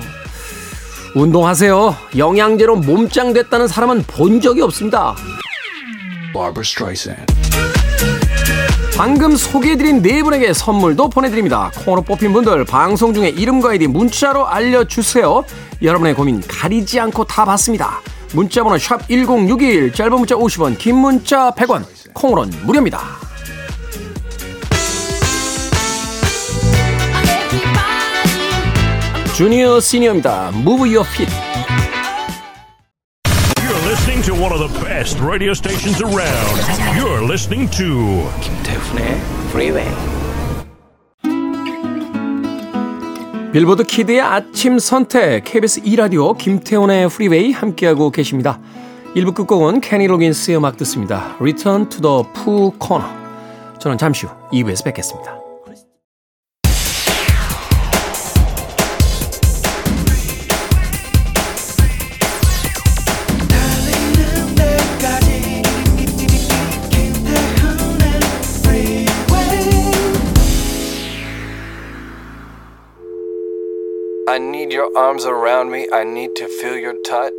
운동하세요. 1.17 1.97
영양제로 2.17 2.77
몸짱 2.77 3.33
됐다는 3.33 3.67
사람은 3.67 4.05
본 4.07 4.41
적이 4.41 4.63
없습니다. 4.63 5.17
방금 9.05 9.35
소개해드린 9.35 10.01
네 10.01 10.23
분에게 10.23 10.53
선물도 10.53 11.11
보내드립니다. 11.11 11.73
콩으로 11.85 12.03
뽑힌 12.03 12.33
분들 12.33 12.65
방송 12.65 13.13
중에 13.13 13.31
이름과 13.31 13.71
아이디 13.71 13.89
문자로 13.89 14.47
알려주세요. 14.47 15.43
여러분의 15.83 16.15
고민 16.15 16.41
가리지 16.41 17.01
않고 17.01 17.25
다 17.25 17.45
받습니다. 17.45 18.01
문자번호 18.33 18.79
샵 18.79 19.09
1061, 19.09 19.93
짧은 19.93 20.13
문자 20.13 20.37
50원, 20.37 20.79
긴 20.79 20.99
문자 20.99 21.51
100원, 21.51 21.85
콩으로는 22.15 22.65
무료입니다. 22.65 23.01
주니어 29.35 29.81
시니어입니다. 29.81 30.53
Move 30.55 30.95
your 30.95 31.05
feet. 31.13 31.42
The 34.69 34.81
best 34.81 35.19
radio 35.19 35.53
stations 35.55 36.01
around. 36.01 36.57
You're 36.97 37.27
listening 37.27 37.69
to 37.73 38.31
김태훈의 38.41 39.21
Freeway. 39.49 39.91
빌보드 43.53 43.83
kid의 43.83 44.21
아침 44.21 44.79
선택 44.79 45.45
KBS 45.45 45.81
2 45.85 45.97
라디오 45.97 46.35
김태훈의 46.35 47.09
프리웨이 47.09 47.53
함께하고 47.53 48.11
계십니다. 48.11 48.61
1부 49.17 49.35
끝곡은 49.35 49.81
케니 49.81 50.07
로긴스의 50.07 50.57
음악 50.57 50.77
듣습니다. 50.79 51.37
Return 51.41 51.89
to 51.89 52.01
the 52.01 52.23
Pooh 52.33 52.73
Corner. 52.81 53.13
저는 53.79 53.99
잠시 53.99 54.27
후 54.27 54.33
2부에서 54.53 54.85
뵙겠습니다. 54.85 55.42
Arms 74.97 75.27
around 75.27 75.71
me. 75.71 75.89
I 75.93 76.05
need 76.05 76.35
to 76.37 76.47
feel 76.47 76.77
your 76.77 76.97
touch. 77.03 77.33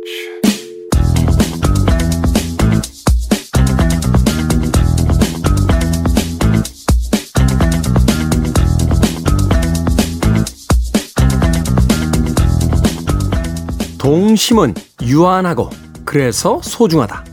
동심은 13.98 14.74
유한하고 15.02 15.70
그래서 16.04 16.60
소중하다. 16.62 17.24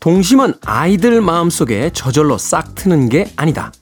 동심은 0.00 0.54
아이들 0.64 1.20
마음속에 1.20 1.90
저절로 1.92 2.38
싹 2.38 2.74
트는 2.74 3.08
게 3.08 3.30
아니다. 3.36 3.72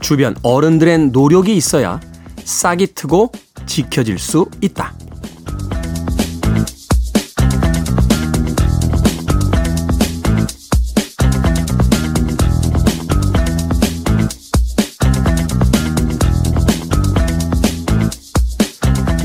주변 0.00 0.36
어른들의 0.42 1.08
노력이 1.08 1.56
있어야 1.56 2.00
싹이 2.44 2.94
트고 2.94 3.32
지켜질 3.68 4.18
수 4.18 4.46
있다. 4.60 4.92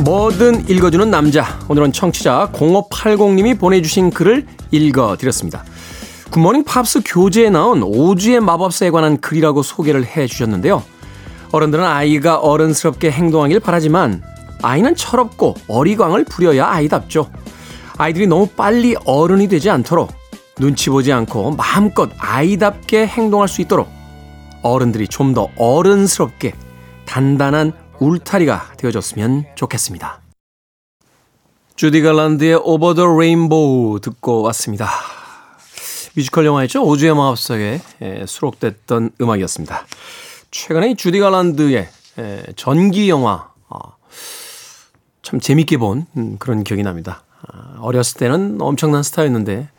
뭐든 0.04 0.70
읽어주는 0.70 1.10
남자. 1.10 1.60
오늘은 1.70 1.94
청취자 1.94 2.50
0580님이 2.52 3.58
보내주신 3.58 4.12
글을 4.12 4.46
읽어드렸습니다. 4.70 5.64
굿모닝 6.30 6.66
팝스 6.66 7.02
교재에 7.06 7.50
나온 7.50 7.82
오즈의 7.84 8.40
마법사에 8.42 8.90
관한 8.90 9.22
글이라고 9.22 9.64
소개를 9.64 10.06
해 10.06 10.28
주셨는데요. 10.28 10.84
어른들은 11.52 11.84
아이가 11.86 12.38
어른스럽게 12.38 13.12
행동하길 13.12 13.60
바라지만 13.60 14.24
아이는 14.64 14.96
철없고 14.96 15.56
어리광을 15.68 16.24
부려야 16.26 16.68
아이답죠. 16.68 17.30
아이들이 17.98 18.26
너무 18.28 18.48
빨리 18.48 18.96
어른이 19.06 19.48
되지 19.48 19.70
않도록 19.70 20.12
눈치 20.58 20.90
보지 20.90 21.12
않고 21.12 21.52
마음껏 21.52 22.10
아이답게 22.18 23.06
행동할 23.08 23.48
수 23.48 23.62
있도록 23.62 23.90
어른들이 24.64 25.08
좀 25.08 25.34
더 25.34 25.50
어른스럽게 25.58 26.54
단단한 27.06 27.74
울타리가 28.00 28.74
되어줬으면 28.78 29.46
좋겠습니다. 29.56 30.22
주디 31.76 32.02
갈란드의 32.02 32.60
Over 32.64 32.94
the 32.94 33.06
Rainbow 33.18 34.00
듣고 34.00 34.42
왔습니다. 34.44 34.90
뮤지컬 36.16 36.46
영화였죠. 36.46 36.84
오즈의 36.84 37.14
마법사에 37.16 37.82
수록됐던 38.28 39.12
음악이었습니다. 39.20 39.86
최근에 40.52 40.92
이 40.92 40.96
주디 40.96 41.20
갈란드의 41.20 41.90
전기 42.56 43.10
영화 43.10 43.32
어, 43.34 43.53
참 45.24 45.40
재밌게 45.40 45.78
본 45.78 46.06
음, 46.18 46.36
그런 46.38 46.64
기억이 46.64 46.84
납니다. 46.84 47.24
아, 47.48 47.78
어렸을 47.80 48.20
때는 48.20 48.58
엄청난 48.62 49.02
스타였는데 49.04 49.70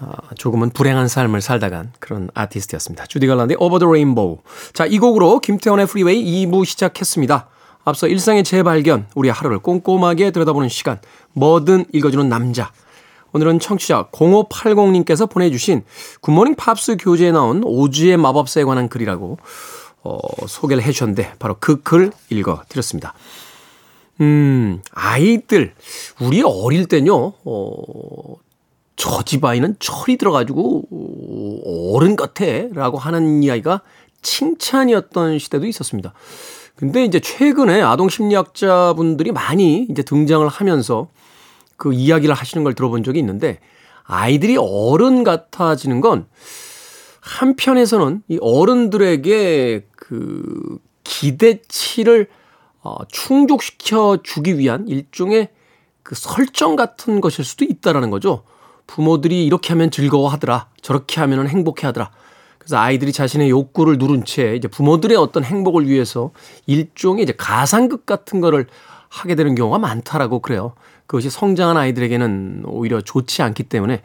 아, 0.00 0.14
조금은 0.36 0.70
불행한 0.70 1.08
삶을 1.08 1.40
살다간 1.40 1.92
그런 2.00 2.30
아티스트였습니다. 2.34 3.06
주디 3.06 3.26
갈란드의 3.26 3.56
Over 3.60 3.78
the 3.78 3.90
Rainbow. 3.92 4.38
자, 4.72 4.86
이 4.86 4.98
곡으로 4.98 5.40
김태훈의 5.40 5.86
프리웨이 5.86 6.46
2부 6.46 6.64
시작했습니다. 6.64 7.48
앞서 7.84 8.06
일상의 8.06 8.44
재발견, 8.44 9.06
우리 9.14 9.28
하루를 9.28 9.58
꼼꼼하게 9.58 10.30
들여다보는 10.30 10.68
시간, 10.68 11.00
뭐든 11.32 11.86
읽어주는 11.92 12.28
남자. 12.28 12.72
오늘은 13.32 13.60
청취자 13.60 14.08
0580님께서 14.12 15.28
보내주신 15.28 15.82
굿모닝 16.20 16.54
팝스 16.54 16.96
교재에 17.00 17.32
나온 17.32 17.62
오즈의 17.64 18.16
마법사에 18.18 18.64
관한 18.64 18.88
글이라고 18.88 19.38
어, 20.04 20.18
소개를 20.46 20.82
해주셨는데 20.82 21.34
바로 21.38 21.56
그 21.58 21.82
글 21.82 22.12
읽어드렸습니다. 22.28 23.14
음, 24.20 24.82
아이들, 24.92 25.74
우리 26.20 26.42
어릴 26.42 26.86
때는요, 26.86 27.32
어, 27.44 28.36
저 28.96 29.22
집 29.22 29.44
아이는 29.44 29.74
철이 29.80 30.16
들어가지고 30.16 30.84
어른 31.94 32.14
같아 32.14 32.44
라고 32.72 32.98
하는 32.98 33.42
이야기가 33.42 33.80
칭찬이었던 34.20 35.38
시대도 35.38 35.66
있었습니다. 35.66 36.12
근데 36.76 37.04
이제 37.04 37.18
최근에 37.18 37.82
아동 37.82 38.08
심리학자분들이 38.08 39.32
많이 39.32 39.86
이제 39.90 40.02
등장을 40.02 40.46
하면서 40.46 41.08
그 41.76 41.92
이야기를 41.92 42.34
하시는 42.34 42.62
걸 42.62 42.74
들어본 42.74 43.02
적이 43.02 43.20
있는데 43.20 43.58
아이들이 44.04 44.56
어른 44.58 45.24
같아지는 45.24 46.00
건 46.00 46.26
한편에서는 47.20 48.22
이 48.28 48.38
어른들에게 48.40 49.86
그 49.96 50.78
기대치를 51.04 52.28
어, 52.82 52.96
충족시켜 53.08 54.18
주기 54.22 54.58
위한 54.58 54.86
일종의 54.88 55.48
그 56.02 56.14
설정 56.14 56.76
같은 56.76 57.20
것일 57.20 57.44
수도 57.44 57.64
있다라는 57.64 58.10
거죠. 58.10 58.42
부모들이 58.86 59.46
이렇게 59.46 59.70
하면 59.70 59.90
즐거워하더라. 59.90 60.68
저렇게 60.82 61.20
하면 61.20 61.48
행복해 61.48 61.86
하더라. 61.86 62.10
그래서 62.58 62.76
아이들이 62.76 63.12
자신의 63.12 63.50
욕구를 63.50 63.98
누른 63.98 64.24
채 64.24 64.54
이제 64.54 64.68
부모들의 64.68 65.16
어떤 65.16 65.44
행복을 65.44 65.88
위해서 65.88 66.30
일종의 66.66 67.24
이제 67.24 67.32
가상극 67.36 68.06
같은 68.06 68.40
거를 68.40 68.66
하게 69.08 69.34
되는 69.34 69.54
경우가 69.54 69.78
많다라고 69.78 70.40
그래요. 70.40 70.74
그것이 71.06 71.28
성장한 71.28 71.76
아이들에게는 71.76 72.62
오히려 72.66 73.00
좋지 73.00 73.42
않기 73.42 73.64
때문에 73.64 74.02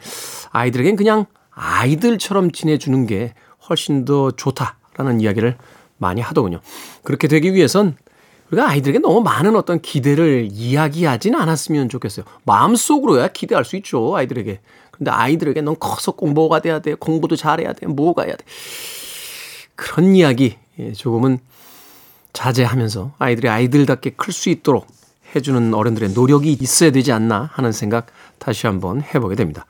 아이들에겐 0.52 0.96
그냥 0.96 1.26
아이들처럼 1.52 2.52
지내주는 2.52 3.06
게 3.08 3.34
훨씬 3.70 4.06
더 4.06 4.32
좋다라는 4.32 5.22
이야기를 5.22 5.58
많이 5.98 6.22
하더군요. 6.22 6.60
그렇게 7.04 7.28
되기 7.28 7.54
위해선 7.54 7.96
우리가 8.52 8.70
아이들에게 8.70 9.00
너무 9.00 9.22
많은 9.22 9.56
어떤 9.56 9.82
기대를 9.82 10.50
이야기하지는 10.52 11.40
않았으면 11.40 11.90
좋겠어요. 11.90 12.26
마음속으로야 12.46 13.30
기대할 13.30 13.66
수 13.66 13.76
있죠, 13.78 14.16
아이들에게. 14.16 14.60
근데 14.92 15.12
아이들에게 15.12 15.62
넌 15.62 15.76
커서 15.80 16.12
공부가 16.14 16.60
돼야 16.60 16.80
돼. 16.80 16.96
공부도 16.96 17.36
잘해야 17.36 17.74
돼. 17.74 17.86
뭐가 17.86 18.24
해야 18.24 18.36
돼. 18.36 18.44
그런 19.76 20.16
이야기 20.16 20.56
예, 20.80 20.94
조금은 20.94 21.40
자제하면서 22.34 23.14
아이들이 23.20 23.50
아이들답게 23.50 24.12
클 24.12 24.34
수 24.34 24.50
있도록 24.50 24.88
해주는 25.36 25.74
어른들의 25.74 26.12
노력이 26.12 26.54
있어야 26.60 26.92
되지 26.92 27.12
않나 27.12 27.50
하는 27.54 27.72
생각 27.72 28.08
다시 28.40 28.66
한번 28.66 29.02
해보게 29.02 29.36
됩니다. 29.36 29.66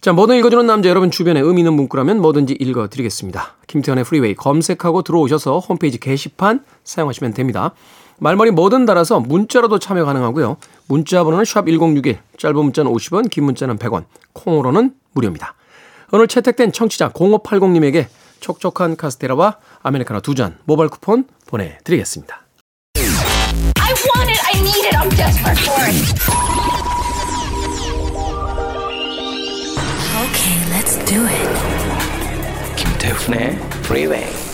자, 0.00 0.12
뭐든 0.12 0.36
읽어주는 0.36 0.66
남자 0.66 0.88
여러분 0.88 1.10
주변에 1.10 1.40
의미 1.40 1.60
있는 1.60 1.74
문구라면 1.74 2.20
뭐든지 2.20 2.54
읽어드리겠습니다. 2.58 3.56
김태훈의 3.66 4.04
프리웨이 4.04 4.34
검색하고 4.34 5.02
들어오셔서 5.02 5.58
홈페이지 5.60 5.98
게시판 5.98 6.64
사용하시면 6.84 7.34
됩니다. 7.34 7.74
말머리 8.18 8.50
뭐든 8.50 8.84
달아서 8.86 9.20
문자로도 9.20 9.78
참여 9.78 10.04
가능하고요. 10.04 10.56
문자 10.88 11.22
번호는 11.24 11.44
샵1061, 11.44 12.18
짧은 12.36 12.56
문자는 12.56 12.90
50원, 12.92 13.30
긴 13.30 13.44
문자는 13.44 13.78
100원, 13.78 14.04
콩으로는 14.32 14.92
무료입니다. 15.12 15.54
오늘 16.12 16.26
채택된 16.26 16.72
청취자 16.72 17.10
0580님에게 17.10 18.06
촉촉한 18.40 18.96
카스테라와 18.96 19.58
아메리카노 19.82 20.20
두 20.20 20.34
잔 20.34 20.58
모바일 20.64 20.88
쿠폰 20.90 21.24
보내드리겠습니다. 21.46 22.42
I 22.96 23.92
want 23.92 24.30
it. 24.30 24.40
I 24.46 24.60
need 24.60 24.86
it. 24.86 24.96
I'm 24.96 25.10
desperate 25.10 25.58
for 25.60 25.84
it. 25.84 25.94
Okay, 30.24 30.56
let's 30.72 30.96
do 31.04 31.20
it. 31.26 31.48
김태훈의 32.76 33.58
Freeway. 33.84 34.47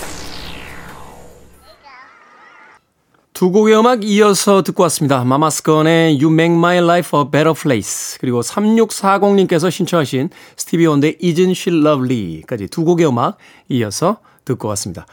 두 3.34 3.50
곡의 3.50 3.76
음악 3.76 4.04
이어서 4.04 4.62
듣고 4.62 4.84
왔습니다. 4.84 5.24
마마스건의 5.24 6.20
You 6.22 6.32
Make 6.32 6.56
My 6.56 6.78
Life 6.78 7.18
a 7.18 7.24
Better 7.24 7.52
Place 7.52 8.16
그리고 8.20 8.40
3640님께서 8.42 9.72
신청하신 9.72 10.30
스티비 10.56 10.86
원더의 10.86 11.18
Isn't 11.20 11.50
She 11.50 11.80
Lovely까지 11.80 12.68
두 12.68 12.84
곡의 12.84 13.08
음악 13.08 13.38
이어서 13.68 14.18
듣고 14.44 14.68
왔습니다. 14.68 15.06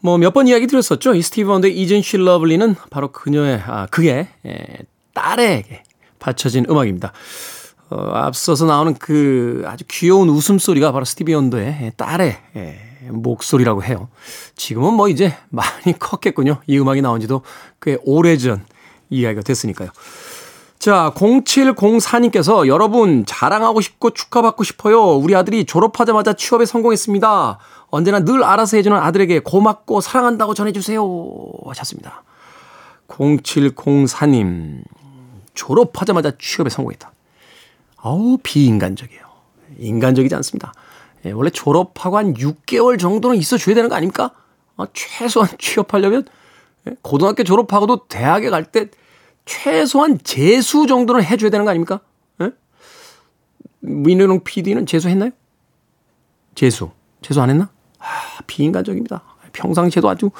뭐 0.00 0.18
몇 0.18 0.34
번 0.34 0.46
이야기 0.46 0.66
드렸었죠. 0.66 1.14
이 1.14 1.22
스티비 1.22 1.48
원더의 1.48 1.74
Isn't 1.74 2.04
She 2.14 2.22
Lovely는 2.22 2.74
바로 2.90 3.10
그녀의 3.12 3.62
아 3.66 3.86
그의 3.86 4.28
에, 4.44 4.66
딸에게 5.14 5.84
바쳐진 6.18 6.66
음악입니다. 6.68 7.12
어, 7.90 8.10
앞서서 8.14 8.66
나오는 8.66 8.94
그 8.94 9.62
아주 9.66 9.84
귀여운 9.88 10.28
웃음소리가 10.28 10.92
바로 10.92 11.04
스티비 11.04 11.32
원더의 11.34 11.92
딸의 11.96 12.36
예, 12.56 12.78
목소리라고 13.08 13.82
해요. 13.82 14.08
지금은 14.56 14.94
뭐 14.94 15.08
이제 15.08 15.34
많이 15.48 15.96
컸겠군요. 15.98 16.58
이 16.66 16.78
음악이 16.78 17.00
나온 17.00 17.20
지도 17.20 17.42
꽤 17.80 17.96
오래전 18.04 18.64
이야기가 19.10 19.42
됐으니까요. 19.42 19.90
자, 20.78 21.12
0704님께서 21.16 22.68
여러분 22.68 23.24
자랑하고 23.26 23.80
싶고 23.80 24.10
축하받고 24.10 24.62
싶어요. 24.62 25.16
우리 25.16 25.34
아들이 25.34 25.64
졸업하자마자 25.64 26.34
취업에 26.34 26.66
성공했습니다. 26.66 27.58
언제나 27.90 28.20
늘 28.20 28.44
알아서 28.44 28.76
해주는 28.76 28.96
아들에게 28.96 29.40
고맙고 29.40 30.00
사랑한다고 30.00 30.54
전해주세요. 30.54 31.02
하셨습니다. 31.66 32.22
0704님, 33.08 34.82
졸업하자마자 35.54 36.32
취업에 36.38 36.70
성공했다. 36.70 37.10
어우, 38.02 38.38
비인간적이에요. 38.42 39.22
인간적이지 39.78 40.34
않습니다. 40.36 40.72
예, 41.24 41.30
원래 41.32 41.50
졸업하고 41.50 42.16
한 42.16 42.34
6개월 42.34 42.98
정도는 42.98 43.36
있어줘야 43.36 43.74
되는 43.74 43.88
거 43.88 43.96
아닙니까? 43.96 44.30
어, 44.76 44.84
최소한 44.92 45.48
취업하려면 45.58 46.24
예, 46.86 46.94
고등학교 47.02 47.42
졸업하고도 47.44 48.06
대학에 48.08 48.50
갈 48.50 48.64
때 48.64 48.88
최소한 49.44 50.18
재수 50.22 50.86
정도는 50.86 51.24
해줘야 51.24 51.50
되는 51.50 51.64
거 51.64 51.70
아닙니까? 51.70 52.00
예? 52.42 52.50
민호롱 53.80 54.44
PD는 54.44 54.84
재수했나요? 54.86 55.30
재수. 56.54 56.90
재수 57.22 57.40
안 57.40 57.48
했나? 57.50 57.70
아, 57.98 58.04
비인간적입니다. 58.46 59.22
평상시에도 59.52 60.08
아주 60.08 60.30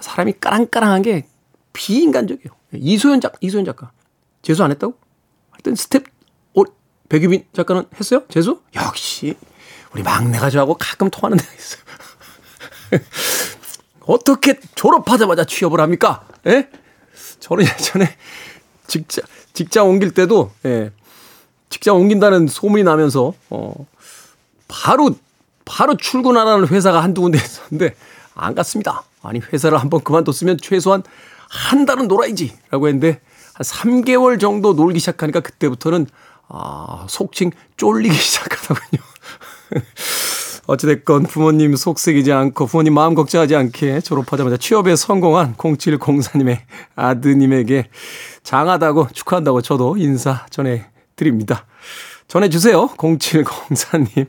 사람이 0.00 0.34
까랑까랑한 0.40 1.02
게 1.02 1.26
비인간적이에요. 1.74 2.48
이소연 2.74 3.20
작 3.20 3.34
이소연 3.42 3.64
작가. 3.66 3.92
재수 4.42 4.64
안 4.64 4.70
했다고? 4.70 4.94
하여튼 5.50 5.74
스텝, 5.74 6.04
어, 6.06 6.08
백유빈 7.08 7.46
작가는 7.52 7.84
했어요? 7.98 8.22
재수? 8.28 8.60
역시, 8.74 9.36
우리 9.92 10.02
막내가 10.02 10.50
저하고 10.50 10.76
가끔 10.78 11.10
통하는 11.10 11.36
데가 11.36 11.52
있어요. 11.54 11.82
어떻게 14.06 14.58
졸업하자마자 14.74 15.44
취업을 15.44 15.80
합니까? 15.80 16.26
예? 16.46 16.68
저는 17.40 17.64
예전에 17.64 18.16
직장, 18.86 19.24
직장 19.52 19.88
옮길 19.88 20.12
때도, 20.14 20.52
예, 20.64 20.92
직장 21.70 21.96
옮긴다는 21.96 22.46
소문이 22.46 22.84
나면서, 22.84 23.34
어, 23.50 23.74
바로, 24.68 25.16
바로 25.64 25.96
출근하라는 25.96 26.68
회사가 26.68 27.02
한두 27.02 27.22
군데 27.22 27.38
있었는데, 27.38 27.94
안 28.34 28.54
갔습니다. 28.54 29.02
아니, 29.22 29.40
회사를 29.40 29.78
한번 29.78 30.02
그만뒀으면 30.02 30.58
최소한 30.62 31.02
한 31.48 31.86
달은 31.86 32.06
놀아야지. 32.06 32.56
라고 32.70 32.86
했는데, 32.86 33.20
한 33.54 33.64
3개월 33.64 34.38
정도 34.38 34.74
놀기 34.74 35.00
시작하니까 35.00 35.40
그때부터는, 35.40 36.06
아, 36.48 37.06
속칭 37.08 37.50
쫄리기 37.76 38.14
시작하더군요. 38.16 39.02
어찌됐건 40.66 41.24
부모님 41.24 41.76
속색이지 41.76 42.32
않고 42.32 42.66
부모님 42.66 42.94
마음 42.94 43.14
걱정하지 43.14 43.54
않게 43.54 44.00
졸업하자마자 44.00 44.56
취업에 44.56 44.96
성공한 44.96 45.54
0704님의 45.54 46.58
아드님에게 46.96 47.88
장하다고 48.42 49.08
축하한다고 49.12 49.62
저도 49.62 49.96
인사 49.96 50.44
전해드립니다. 50.50 51.66
전해주세요. 52.28 52.88
0704님. 52.96 54.26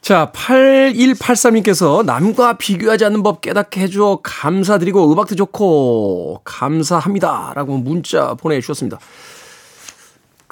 자, 0.00 0.32
8183님께서 0.34 2.04
남과 2.04 2.58
비교하지 2.58 3.04
않는 3.04 3.22
법 3.22 3.40
깨닫게 3.40 3.82
해줘 3.82 4.18
감사드리고 4.24 5.12
음악도 5.12 5.36
좋고 5.36 6.40
감사합니다. 6.42 7.52
라고 7.54 7.76
문자 7.78 8.34
보내주셨습니다. 8.34 8.98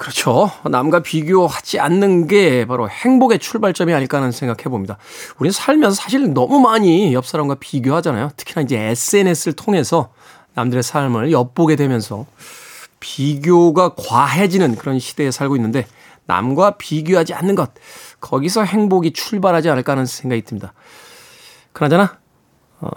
그렇죠. 0.01 0.49
남과 0.67 1.03
비교하지 1.03 1.79
않는 1.79 2.25
게 2.25 2.65
바로 2.65 2.89
행복의 2.89 3.37
출발점이 3.37 3.93
아닐까 3.93 4.17
하는 4.17 4.31
생각해 4.31 4.63
봅니다. 4.63 4.97
우리는 5.37 5.51
살면서 5.51 5.95
사실 5.95 6.33
너무 6.33 6.59
많이 6.59 7.13
옆 7.13 7.27
사람과 7.27 7.57
비교하잖아요. 7.59 8.31
특히나 8.35 8.63
이제 8.63 8.79
SNS를 8.79 9.53
통해서 9.53 10.11
남들의 10.55 10.81
삶을 10.81 11.31
엿보게 11.31 11.75
되면서 11.75 12.25
비교가 12.99 13.93
과해지는 13.93 14.75
그런 14.75 14.97
시대에 14.97 15.29
살고 15.29 15.55
있는데 15.57 15.85
남과 16.25 16.77
비교하지 16.77 17.35
않는 17.35 17.53
것 17.53 17.69
거기서 18.21 18.63
행복이 18.63 19.13
출발하지 19.13 19.69
않을까 19.69 19.91
하는 19.91 20.07
생각이 20.07 20.41
듭니다. 20.41 20.73
그나저나 21.73 22.17
어, 22.79 22.89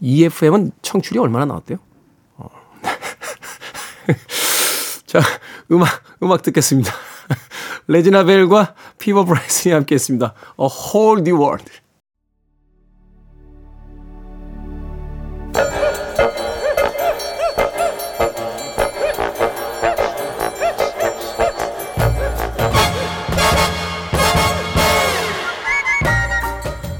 EFM은 0.00 0.72
청출이 0.82 1.20
얼마나 1.20 1.44
나왔대요? 1.44 1.78
어. 2.38 2.48
자, 5.06 5.20
음악, 5.70 6.02
음악 6.22 6.42
듣겠습니다. 6.42 6.92
레지나 7.88 8.24
벨과 8.24 8.74
피보 8.98 9.24
브라이슨이 9.24 9.74
함께 9.74 9.94
했습니다. 9.94 10.34
A 10.60 10.66
Whole 10.66 11.20
New 11.20 11.42
World. 11.42 11.70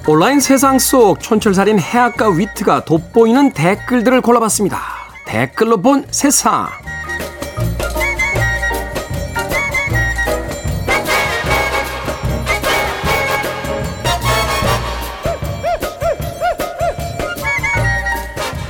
온라인 0.07 0.41
세상 0.41 0.79
속 0.79 1.21
촌철살인 1.21 1.79
해학과 1.79 2.31
위트가 2.31 2.87
돋보이는 2.87 3.53
댓글들을 3.53 4.23
골라봤습니다. 4.23 4.81
댓글로 5.27 5.83
본 5.83 6.07
세상. 6.11 6.69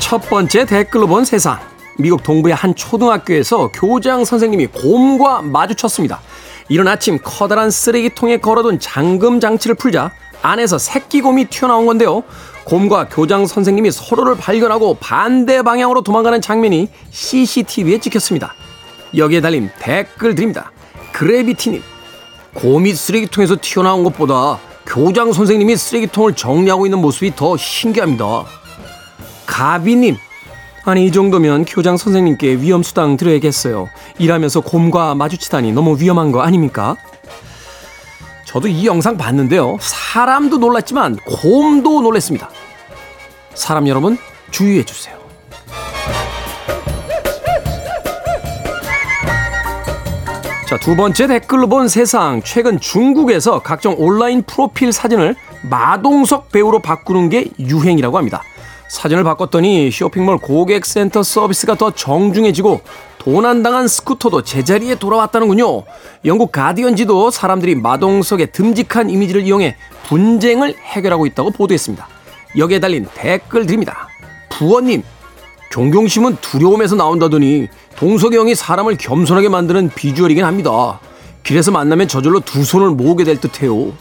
첫 0.08 0.26
번째 0.30 0.64
댓글로 0.64 1.06
본 1.06 1.26
세상. 1.26 1.58
미국 1.98 2.22
동부의 2.22 2.54
한 2.54 2.74
초등학교에서 2.74 3.68
교장 3.74 4.24
선생님이 4.24 4.68
곰과 4.68 5.42
마주쳤습니다. 5.42 6.22
이른 6.70 6.88
아침 6.88 7.18
커다란 7.22 7.70
쓰레기통에 7.70 8.38
걸어둔 8.38 8.80
잠금 8.80 9.38
장치를 9.38 9.74
풀자 9.74 10.10
안에서 10.40 10.78
새끼곰이 10.78 11.50
튀어나온 11.50 11.84
건데요. 11.84 12.22
곰과 12.64 13.08
교장 13.10 13.46
선생님이 13.46 13.90
서로를 13.90 14.38
발견하고 14.38 14.96
반대 14.98 15.60
방향으로 15.60 16.00
도망가는 16.00 16.40
장면이 16.40 16.88
CCTV에 17.10 17.98
찍혔습니다. 17.98 18.54
여기에 19.14 19.42
달린 19.42 19.68
댓글 19.78 20.34
드립니다. 20.34 20.72
그래비티님, 21.12 21.82
곰이 22.54 22.94
쓰레기통에서 22.94 23.58
튀어나온 23.60 24.04
것보다 24.04 24.58
교장 24.86 25.34
선생님이 25.34 25.76
쓰레기통을 25.76 26.34
정리하고 26.34 26.86
있는 26.86 26.98
모습이 26.98 27.36
더 27.36 27.58
신기합니다. 27.58 28.46
가비님, 29.48 30.16
아니 30.84 31.06
이 31.06 31.10
정도면 31.10 31.64
교장 31.64 31.96
선생님께 31.96 32.60
위험 32.60 32.82
수당 32.82 33.16
드려야겠어요. 33.16 33.88
일하면서 34.18 34.60
곰과 34.60 35.14
마주치다니 35.16 35.72
너무 35.72 35.98
위험한 35.98 36.30
거 36.30 36.42
아닙니까? 36.42 36.96
저도 38.44 38.68
이 38.68 38.86
영상 38.86 39.16
봤는데요. 39.16 39.78
사람도 39.80 40.58
놀랐지만 40.58 41.16
곰도 41.16 42.02
놀랐습니다. 42.02 42.50
사람 43.54 43.88
여러분 43.88 44.16
주의해 44.50 44.84
주세요. 44.84 45.18
자, 50.66 50.76
두 50.78 50.94
번째 50.94 51.26
댓글로 51.26 51.66
본 51.68 51.88
세상. 51.88 52.42
최근 52.44 52.78
중국에서 52.78 53.60
각종 53.60 53.94
온라인 53.98 54.42
프로필 54.42 54.92
사진을 54.92 55.34
마동석 55.62 56.52
배우로 56.52 56.80
바꾸는 56.80 57.30
게 57.30 57.46
유행이라고 57.58 58.18
합니다. 58.18 58.42
사진을 58.88 59.22
바꿨더니 59.22 59.90
쇼핑몰 59.90 60.38
고객센터 60.38 61.22
서비스가 61.22 61.74
더 61.74 61.90
정중해지고 61.90 62.80
도난당한 63.18 63.86
스쿠터도 63.86 64.42
제자리에 64.42 64.94
돌아왔다는군요. 64.94 65.84
영국 66.24 66.50
가디언지도 66.50 67.30
사람들이 67.30 67.74
마동석의 67.74 68.52
듬직한 68.52 69.10
이미지를 69.10 69.42
이용해 69.42 69.76
분쟁을 70.08 70.74
해결하고 70.78 71.26
있다고 71.26 71.50
보도했습니다. 71.50 72.08
여기에 72.56 72.80
달린 72.80 73.06
댓글 73.14 73.66
드립니다. 73.66 74.08
부원님, 74.48 75.02
종경심은 75.70 76.38
두려움에서 76.40 76.96
나온다더니 76.96 77.68
동석이 77.96 78.36
형이 78.36 78.54
사람을 78.54 78.96
겸손하게 78.96 79.50
만드는 79.50 79.90
비주얼이긴 79.94 80.44
합니다. 80.44 80.98
길에서 81.42 81.70
만나면 81.70 82.08
저절로 82.08 82.40
두 82.40 82.64
손을 82.64 82.90
모으게 82.90 83.24
될 83.24 83.38
듯해요. 83.38 83.92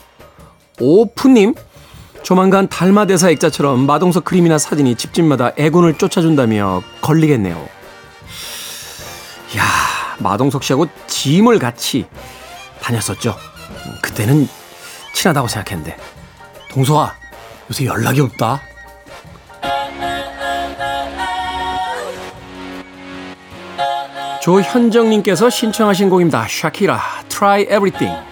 오프님, 0.80 1.56
조만간 2.28 2.68
달마대사 2.68 3.30
액자처럼 3.30 3.86
마동석 3.86 4.26
그림이나 4.26 4.58
사진이 4.58 4.96
집집마다 4.96 5.54
애군을 5.56 5.98
쫓아준다며 5.98 6.84
걸리겠네요. 7.00 7.56
야 9.56 9.64
마동석 10.20 10.62
씨하고 10.62 10.88
짐을 11.08 11.58
같이 11.58 12.06
다녔었죠. 12.82 13.34
그때는 14.02 14.50
친하다고 15.14 15.48
생각했는데. 15.48 15.96
동석아, 16.70 17.16
요새 17.70 17.86
연락이 17.86 18.20
없다. 18.20 18.60
조현정님께서 24.42 25.50
신청하신 25.50 26.10
곡입니다. 26.10 26.46
샤키라, 26.50 27.02
Try 27.30 27.62
Everything. 27.62 28.27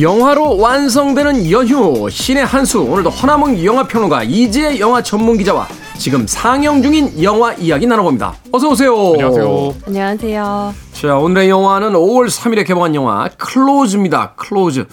영화로 0.00 0.58
완성되는 0.58 1.50
연휴 1.50 2.08
씨네한수 2.10 2.82
오늘도 2.82 3.10
허남웅 3.10 3.64
영화평론가 3.64 4.24
이지혜 4.24 4.78
영화 4.78 5.02
전문 5.02 5.38
기자와 5.38 5.68
지금 5.96 6.26
상영 6.26 6.82
중인 6.82 7.22
영화 7.22 7.54
이야기 7.54 7.86
나눠봅니다. 7.86 8.34
어서 8.52 8.68
오세요. 8.68 8.94
안녕하세요. 9.12 9.74
안녕하세요. 9.86 10.74
자, 10.92 11.16
오늘의 11.16 11.48
영화는 11.48 11.92
5월 11.94 12.28
3일에 12.28 12.66
개봉한 12.66 12.94
영화 12.94 13.28
클로즈입니다. 13.38 14.34
클로즈. 14.34 14.86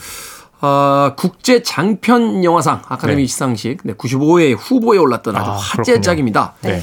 아, 0.62 1.14
국제 1.18 1.62
장편 1.62 2.46
영화상 2.46 2.82
아카데미 2.88 3.24
네. 3.24 3.28
시상식 3.28 3.80
네, 3.84 3.94
95회 3.94 4.56
후보에 4.58 4.98
올랐던 4.98 5.36
아주 5.36 5.50
아, 5.50 5.56
화제작입니다. 5.56 6.54
네. 6.62 6.82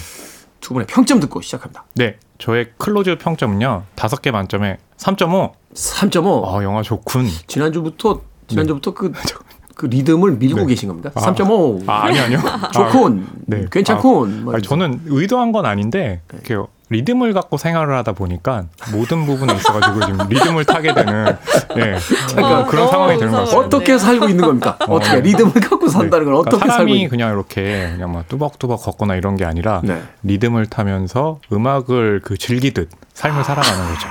두 0.61 0.74
분의 0.74 0.87
평점 0.87 1.20
듣고 1.20 1.40
시작합니다. 1.40 1.85
네. 1.94 2.18
저의 2.38 2.72
클로즈 2.76 3.16
평점은요. 3.16 3.85
다섯 3.94 4.20
개 4.20 4.30
만점에 4.30 4.76
3.5. 4.98 5.59
3.5. 5.74 6.44
아, 6.46 6.62
영화 6.62 6.83
좋군. 6.83 7.28
지난주부터 7.46 8.20
지난주부터 8.48 8.94
그, 8.94 9.12
그 9.74 9.87
리듬을 9.87 10.33
밀고 10.33 10.61
네. 10.61 10.66
계신 10.66 10.88
겁니다. 10.88 11.11
아. 11.14 11.20
3.5. 11.20 11.88
아, 11.88 12.04
아니 12.04 12.18
아니요. 12.18 12.38
좋군. 12.72 13.26
아, 13.28 13.33
네. 13.46 13.64
괜찮군. 13.70 14.44
뭐 14.44 14.52
아, 14.52 14.56
아니, 14.56 14.62
저는 14.62 15.02
의도한 15.06 15.52
건 15.52 15.66
아닌데 15.66 16.20
이렇게 16.33 16.56
리듬을 16.90 17.33
갖고 17.33 17.56
생활을 17.56 17.96
하다 17.98 18.12
보니까 18.12 18.64
모든 18.92 19.24
부분에 19.24 19.54
있어가지고 19.54 20.06
지금 20.06 20.28
리듬을 20.28 20.64
타게 20.64 20.92
되는 20.92 21.37
예, 21.76 21.96
잠깐, 22.28 22.66
그런 22.66 22.88
어, 22.88 22.90
상황이 22.90 23.16
되는 23.16 23.33
것 23.33 23.38
같습니다. 23.40 23.66
어떻게 23.66 23.96
살고 23.96 24.28
있는 24.28 24.44
겁니까? 24.44 24.76
어 24.88 24.98
떻게 24.98 25.14
네. 25.14 25.20
리듬을 25.20 25.52
갖고 25.52 25.87
산다는 25.88 26.24
건 26.24 26.35
그러니까 26.35 26.38
어떻게 26.40 26.59
살고 26.59 26.72
사람이 26.72 26.94
있는 26.96 27.09
그냥 27.09 27.33
이렇게 27.33 27.90
그냥 27.92 28.12
막 28.12 28.28
뚜벅뚜벅 28.28 28.83
걷거나 28.83 29.14
이런 29.14 29.37
게 29.37 29.44
아니라 29.44 29.80
네. 29.85 30.02
리듬을 30.24 30.66
타면서 30.66 31.38
음악을 31.52 32.22
그 32.24 32.37
즐기듯 32.37 32.90
삶을 33.14 33.44
살아가는 33.44 33.94
거죠. 33.94 34.09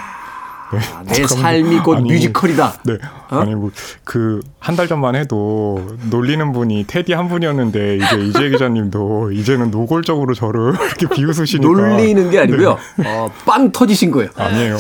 아, 0.72 1.04
내 1.04 1.26
삶이 1.26 1.80
곧 1.80 1.98
아니, 1.98 2.12
뮤지컬이다. 2.12 2.74
네. 2.86 2.98
아니 3.30 3.56
뭐그 3.56 4.42
한 4.60 4.76
달 4.76 4.88
전만 4.88 5.16
해도 5.16 5.80
놀리는 6.10 6.52
분이 6.54 6.86
테디 6.88 7.14
한 7.14 7.28
분이었는데 7.28 7.98
이제 7.98 8.16
이재 8.18 8.50
기자님도 8.50 9.32
이제는 9.32 9.72
노골적으로 9.72 10.34
저를 10.34 10.74
이렇게 11.00 11.08
비웃으시니까 11.14 11.68
놀리는 11.70 12.30
게 12.30 12.40
아니고요. 12.40 12.78
네. 12.98 13.06
어, 13.08 13.30
빵 13.46 13.72
터지신 13.72 14.12
거예요. 14.12 14.30
아니에요. 14.36 14.78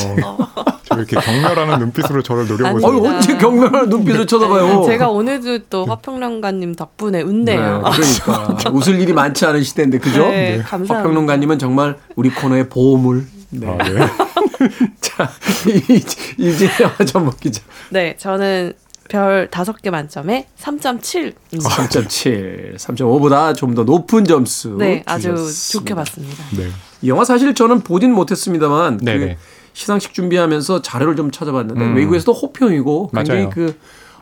저 0.83 0.95
이렇게 0.95 1.17
격렬하는 1.19 1.79
눈빛으로 1.79 2.21
저를 2.23 2.43
어이, 2.43 2.47
노려보시고 2.49 3.07
언제 3.07 3.37
경멸하는 3.37 3.89
눈빛을 3.89 4.25
쳐다봐요. 4.25 4.83
제가 4.87 5.09
오늘도 5.09 5.59
또 5.69 5.85
화평론가님 5.85 6.75
덕분에 6.75 7.21
웃네요. 7.21 7.83
네, 7.83 7.91
그러니까 7.91 8.69
웃을 8.73 8.99
일이 8.99 9.11
많지 9.13 9.45
않은 9.45 9.63
시대인데 9.63 9.99
그죠? 9.99 10.27
네, 10.27 10.57
감사합니다. 10.59 10.95
화평론가님은 10.97 11.59
정말 11.59 11.97
우리 12.15 12.29
코너의 12.29 12.69
보물. 12.69 13.25
네. 13.51 13.67
아, 13.67 13.77
네. 13.83 14.07
자 15.01 15.29
이- 15.67 16.03
이제 16.37 16.69
전목 17.05 17.39
기자 17.39 17.61
네, 17.89 18.15
저는 18.17 18.73
별 19.09 19.49
다섯 19.49 19.81
개 19.81 19.89
만점에 19.89 20.47
3.7입니다. 20.59 21.63
3.7, 21.63 22.77
3.5보다 22.77 23.55
좀 23.55 23.73
더 23.73 23.83
높은 23.83 24.23
점수. 24.25 24.75
네, 24.77 25.01
아주 25.05 25.29
주셨습니다. 25.35 25.71
좋게 25.79 25.95
봤습니다. 25.95 26.43
네. 26.55 26.67
이 27.01 27.09
영화 27.09 27.23
사실 27.23 27.53
저는 27.55 27.81
보진 27.81 28.13
못했습니다만 28.13 28.99
그. 29.03 29.35
시상식 29.73 30.13
준비하면서 30.13 30.81
자료를 30.81 31.15
좀 31.15 31.31
찾아봤는데 31.31 31.81
음. 31.81 31.95
외국에서도 31.95 32.33
호평이고 32.33 33.11
굉장히 33.13 33.41
맞아요. 33.41 33.49
그 33.51 33.75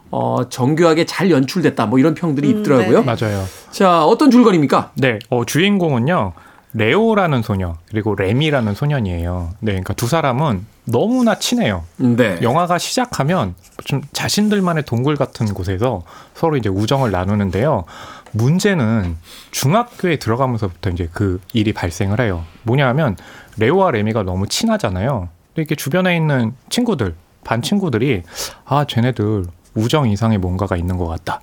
어, 0.10 0.48
정교하게 0.50 1.06
잘 1.06 1.32
연출됐다 1.32 1.86
뭐 1.88 2.00
이런 2.00 2.14
평들이 2.14 2.50
있더라고요. 2.50 3.04
네. 3.04 3.06
맞아요. 3.06 3.46
자 3.72 4.06
어떤 4.06 4.32
줄거리입니까? 4.32 4.92
네, 4.96 5.20
어, 5.30 5.44
주인공은요 5.46 6.32
레오라는 6.78 7.42
소녀 7.42 7.76
그리고 7.90 8.14
레미라는 8.14 8.76
소년이에요. 8.76 9.50
네, 9.62 9.72
그러니까 9.72 9.94
두 9.94 10.08
사람은 10.08 10.64
너무나 10.86 11.36
친해요. 11.36 11.84
네. 11.98 12.40
영화가 12.42 12.78
시작하면 12.78 13.56
좀 13.84 14.02
자신들만의 14.14 14.84
동굴 14.86 15.16
같은 15.16 15.54
곳에서 15.54 16.04
서로 16.36 16.56
이제 16.56 16.70
우정을 16.70 17.10
나누는데요. 17.10 17.86
문제는 18.32 19.18
중학교에 19.50 20.18
들어가면서부터 20.18 20.92
이제 20.92 21.10
그 21.12 21.42
일이 21.52 21.74
발생을 21.74 22.22
해요. 22.22 22.44
뭐냐 22.62 22.88
하면 22.90 23.18
레오와 23.58 23.90
레미가 23.92 24.22
너무 24.22 24.48
친하잖아요. 24.48 25.30
근데 25.48 25.62
이렇게 25.64 25.74
주변에 25.74 26.16
있는 26.16 26.54
친구들, 26.70 27.16
반 27.44 27.64
친구들이 27.64 28.22
아, 28.66 28.86
쟤네들 28.86 29.46
우정 29.74 30.08
이상의 30.10 30.38
뭔가가 30.38 30.78
있는 30.78 30.98
것 30.98 31.08
같다. 31.08 31.42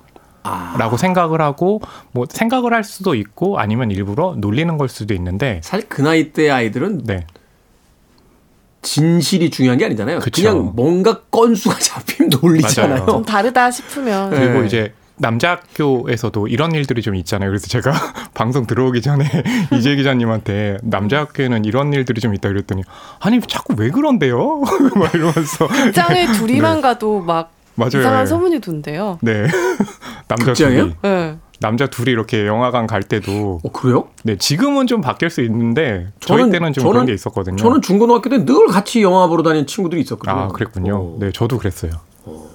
라고 0.77 0.97
생각을 0.97 1.41
하고 1.41 1.81
뭐 2.11 2.25
생각을 2.29 2.73
할 2.73 2.83
수도 2.83 3.15
있고 3.15 3.59
아니면 3.59 3.91
일부러 3.91 4.35
놀리는 4.37 4.77
걸 4.77 4.89
수도 4.89 5.13
있는데 5.13 5.61
사실 5.63 5.87
그 5.89 6.01
나이 6.01 6.31
때 6.31 6.49
아이들은 6.49 7.03
네. 7.05 7.25
진실이 8.81 9.49
중요한 9.49 9.79
게 9.79 9.85
아니잖아요. 9.85 10.19
그쵸. 10.19 10.43
그냥 10.43 10.71
뭔가 10.75 11.21
건수가 11.31 11.79
잡히면 11.79 12.29
놀리잖아요. 12.41 12.93
맞아요. 12.93 13.05
좀 13.07 13.25
다르다 13.25 13.71
싶으면 13.71 14.29
네. 14.29 14.39
그리고 14.39 14.63
이제 14.63 14.93
남자 15.17 15.51
학교에서도 15.51 16.47
이런 16.47 16.73
일들이 16.73 17.01
좀 17.01 17.15
있잖아요. 17.15 17.49
그래서 17.49 17.67
제가 17.67 17.91
방송 18.33 18.67
들어오기 18.67 19.01
전에 19.01 19.25
이재 19.73 19.95
기자님한테 19.95 20.77
남자 20.83 21.19
학교에는 21.19 21.65
이런 21.65 21.93
일들이 21.93 22.21
좀 22.21 22.35
있다 22.35 22.49
그랬더니 22.49 22.83
아니 23.19 23.39
자꾸 23.41 23.73
왜 23.77 23.89
그런데요? 23.89 24.61
막 24.95 25.15
이러면서 25.15 25.67
극장에 25.67 26.31
둘이만 26.33 26.81
가도 26.81 27.21
막 27.21 27.51
맞아요. 27.75 27.99
이상한 27.99 28.25
소문이 28.27 28.59
돈대요. 28.59 29.19
네 29.21 29.47
남자 30.27 30.45
극장이요? 30.45 30.81
둘이 30.83 30.95
네. 31.03 31.37
남자 31.61 31.87
둘이 31.87 32.11
이렇게 32.11 32.45
영화관 32.45 32.85
갈 32.87 33.01
때도 33.03 33.61
어 33.63 33.71
그래요? 33.71 34.07
네 34.23 34.37
지금은 34.37 34.87
좀 34.87 35.01
바뀔 35.01 35.29
수 35.29 35.41
있는데 35.41 36.11
저희 36.19 36.43
저는- 36.43 36.51
때는 36.51 36.73
좀 36.73 36.83
저는- 36.83 36.91
그런 36.91 37.05
게 37.05 37.13
있었거든요. 37.13 37.55
저는 37.57 37.81
중고등학교 37.81 38.29
때 38.29 38.43
늘 38.45 38.67
같이 38.67 39.01
영화 39.01 39.27
보러 39.27 39.41
다니는 39.43 39.65
친구들이 39.67 40.01
있었거든요. 40.01 40.35
아 40.35 40.47
그랬군요. 40.49 40.95
어. 40.97 41.17
네 41.19 41.31
저도 41.31 41.57
그랬어요. 41.57 41.91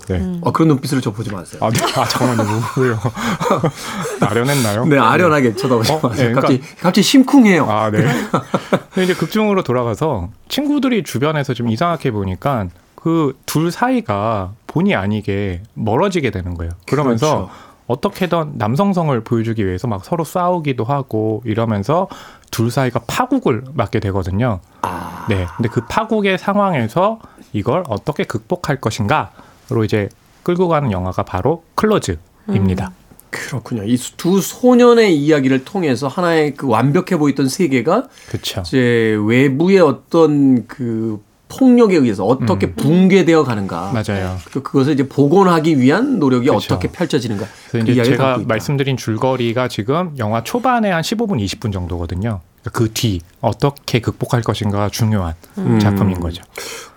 네. 0.09 0.41
아, 0.45 0.51
그런 0.51 0.67
눈빛으로 0.69 1.01
저 1.01 1.13
보지 1.13 1.31
마세요. 1.31 1.61
아, 1.63 1.71
네. 1.71 1.79
아 1.97 2.05
잠깐만요. 2.05 2.61
뭐예요? 2.77 2.99
아련했나요? 4.21 4.85
네, 4.87 4.99
아련하게 4.99 5.55
쳐다보지 5.55 5.93
어, 5.93 6.01
마세요. 6.03 6.29
네, 6.29 6.35
그러니까- 6.35 6.41
갑자기, 6.41 6.61
갑자기 6.81 7.03
심쿵해요. 7.03 7.65
아, 7.71 7.91
네. 7.91 7.99
근데 8.93 9.05
이제 9.05 9.15
극중으로 9.15 9.63
돌아가서 9.63 10.31
친구들이 10.49 11.05
주변에서 11.05 11.55
좀 11.55 11.69
이상하게 11.71 12.11
보니까 12.11 12.67
그 13.03 13.35
둘 13.47 13.71
사이가 13.73 14.53
본의 14.67 14.95
아니게 14.95 15.63
멀어지게 15.75 16.31
되는 16.31 16.55
거예요. 16.55 16.71
그러면서 16.87 17.27
그렇죠. 17.35 17.51
어떻게든 17.87 18.53
남성성을 18.55 19.19
보여주기 19.25 19.67
위해서 19.67 19.89
막 19.89 20.05
서로 20.05 20.23
싸우기도 20.23 20.85
하고 20.85 21.43
이러면서 21.45 22.09
둘 22.53 22.71
사이가 22.71 23.01
파국을 23.07 23.65
맞게 23.75 23.99
되거든요. 24.01 24.61
아, 24.83 25.27
네. 25.29 25.47
근데 25.57 25.69
그 25.69 25.81
파국의 25.89 26.39
상황에서 26.39 27.19
이걸 27.53 27.83
어떻게 27.89 28.23
극복할 28.25 28.77
것인가로 28.81 29.85
이제 29.85 30.09
끌고 30.45 30.69
가는 30.69 30.93
영화가 30.93 31.25
바로 31.25 31.65
클로즈입니다. 31.75 32.93
그렇군요. 33.31 33.85
이 33.85 33.97
두 34.17 34.41
소년의 34.41 35.17
이야기를 35.17 35.65
통해서 35.65 36.07
하나의 36.09 36.55
그 36.55 36.69
완벽해 36.69 37.17
보였던 37.19 37.49
세계가 37.49 38.09
그렇죠. 38.29 38.61
이제 38.67 39.17
외부의 39.25 39.79
어떤 39.81 40.67
그 40.67 41.21
폭력에 41.51 41.97
의해서 41.97 42.25
어떻게 42.25 42.73
붕괴되어 42.73 43.45
가는가. 43.45 43.91
음. 43.91 43.95
맞아요. 43.95 44.39
그 44.53 44.63
그것을 44.63 44.95
이제 44.95 45.07
복원하기 45.09 45.79
위한 45.81 46.19
노력이 46.19 46.47
그쵸. 46.47 46.57
어떻게 46.57 46.89
펼쳐지는가. 46.89 47.45
그 47.45 47.51
그래서 47.73 47.85
이제 47.85 47.93
이야기를 47.97 48.17
제가. 48.17 48.41
말씀드린 48.47 48.97
줄거리가 48.97 49.69
지금 49.69 50.13
영화 50.19 50.43
초반에 50.43 50.91
한 50.91 51.03
15분, 51.03 51.45
20분 51.45 51.73
정도거든요. 51.73 52.41
그 52.73 52.89
뒤 52.93 53.21
어떻게 53.41 54.01
극복할 54.01 54.43
것인가 54.43 54.89
중요한 54.91 55.35
음. 55.59 55.79
작품인 55.81 56.21
거죠. 56.21 56.43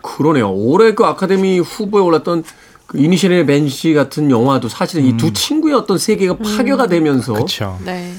그러네요. 0.02 0.52
올해 0.52 0.94
그 0.94 1.06
아카데미 1.06 1.60
후보에 1.60 2.02
올랐던 2.02 2.44
그 2.86 2.98
이니셜의 3.00 3.46
벤시 3.46 3.94
같은 3.94 4.30
영화도 4.30 4.68
사실은 4.70 5.06
이두 5.06 5.32
친구의 5.34 5.74
어떤 5.74 5.98
세계가 5.98 6.38
파괴가 6.38 6.88
되면서 6.88 7.34
그렇죠. 7.34 7.80
네. 7.86 8.12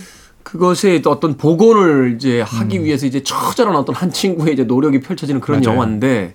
그것의 0.45 1.03
또 1.03 1.11
어떤 1.11 1.37
복원을 1.37 2.15
이제 2.15 2.41
하기 2.43 2.85
위해서 2.85 3.07
이제 3.07 3.23
처절한 3.23 3.75
어떤 3.75 3.95
한 3.97 4.13
친구의 4.13 4.55
이제 4.55 4.63
노력이 4.65 5.01
펼쳐지는 5.01 5.41
그런 5.41 5.61
맞아요. 5.61 5.75
영화인데 5.75 6.35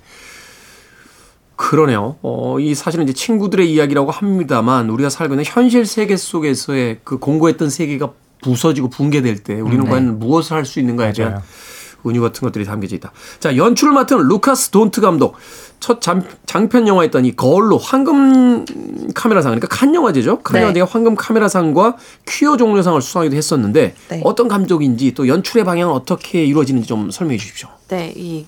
그러네요. 1.55 2.17
어, 2.21 2.57
이 2.59 2.73
사실은 2.73 3.03
이제 3.03 3.13
친구들의 3.13 3.71
이야기라고 3.71 4.11
합니다만 4.11 4.89
우리가 4.89 5.09
살고 5.09 5.33
있는 5.33 5.43
현실 5.45 5.85
세계 5.85 6.15
속에서의 6.17 6.99
그 7.03 7.17
공고했던 7.19 7.69
세계가 7.69 8.11
부서지고 8.41 8.89
붕괴될 8.89 9.39
때 9.43 9.59
우리는 9.59 9.83
과연 9.85 10.19
무엇을 10.19 10.55
할 10.55 10.65
수 10.65 10.79
있는가에 10.79 11.11
대한 11.11 11.33
맞아요. 11.33 11.43
은유 12.05 12.21
같은 12.21 12.41
것들이 12.41 12.65
담겨져 12.65 12.95
있다. 12.95 13.11
자, 13.39 13.55
연출을 13.55 13.93
맡은 13.93 14.17
루카스 14.27 14.69
돈트 14.69 15.01
감독. 15.01 15.35
첫 15.79 16.01
장, 16.01 16.23
장편 16.45 16.87
영화였던 16.87 17.25
이 17.25 17.35
거울로 17.35 17.77
황금 17.77 18.65
카메라상, 19.15 19.51
그러니까 19.51 19.67
칸 19.67 19.95
영화제죠. 19.95 20.39
칸 20.39 20.55
네. 20.55 20.61
영화제가 20.61 20.85
황금 20.85 21.15
카메라상과 21.15 21.95
퀴어 22.27 22.57
종려상을 22.57 23.01
수상하기도 23.01 23.35
했었는데 23.35 23.95
네. 24.09 24.21
어떤 24.25 24.47
감독인지 24.49 25.13
또 25.13 25.27
연출의 25.27 25.63
방향은 25.63 25.93
어떻게 25.93 26.43
이루어지는지 26.43 26.87
좀 26.87 27.11
설명해 27.11 27.37
주십시오. 27.37 27.69
네, 27.87 28.13
이 28.15 28.45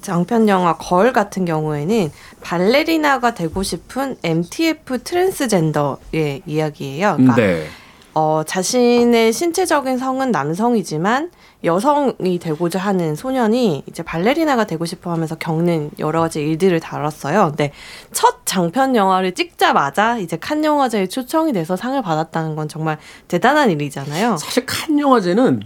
장편 0.00 0.48
영화 0.48 0.76
거울 0.76 1.12
같은 1.12 1.44
경우에는 1.44 2.10
발레리나가 2.40 3.34
되고 3.34 3.62
싶은 3.62 4.16
MTF 4.24 5.04
트랜스젠더의 5.04 6.42
이야기예요. 6.44 7.14
그러니까 7.16 7.36
네. 7.36 7.66
어, 8.14 8.42
자신의 8.46 9.32
신체적인 9.32 9.98
성은 9.98 10.32
남성이지만 10.32 11.30
여성이 11.64 12.38
되고자 12.40 12.78
하는 12.78 13.14
소년이 13.14 13.84
이제 13.88 14.02
발레리나가 14.02 14.64
되고 14.66 14.84
싶어 14.84 15.12
하면서 15.12 15.34
겪는 15.36 15.90
여러 15.98 16.20
가지 16.20 16.40
일들을 16.40 16.80
다뤘어요. 16.80 17.48
근데 17.48 17.72
첫 18.12 18.44
장편 18.44 18.96
영화를 18.96 19.32
찍자마자 19.34 20.18
이제 20.18 20.36
칸 20.36 20.64
영화제에 20.64 21.06
초청이 21.06 21.52
돼서 21.52 21.76
상을 21.76 22.00
받았다는 22.02 22.56
건 22.56 22.68
정말 22.68 22.98
대단한 23.28 23.70
일이잖아요. 23.70 24.36
사실 24.38 24.66
칸 24.66 24.98
영화제는 24.98 25.62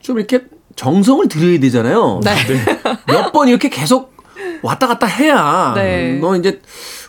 좀 0.00 0.18
이렇게 0.18 0.44
정성을 0.76 1.28
들여야 1.28 1.58
되잖아요. 1.60 2.20
네. 2.22 2.30
몇 3.06 3.32
번 3.32 3.48
이렇게 3.48 3.68
계속 3.68 4.14
왔다 4.62 4.86
갔다 4.86 5.06
해야 5.06 5.72
네. 5.74 6.18
너 6.20 6.36
이제 6.36 6.60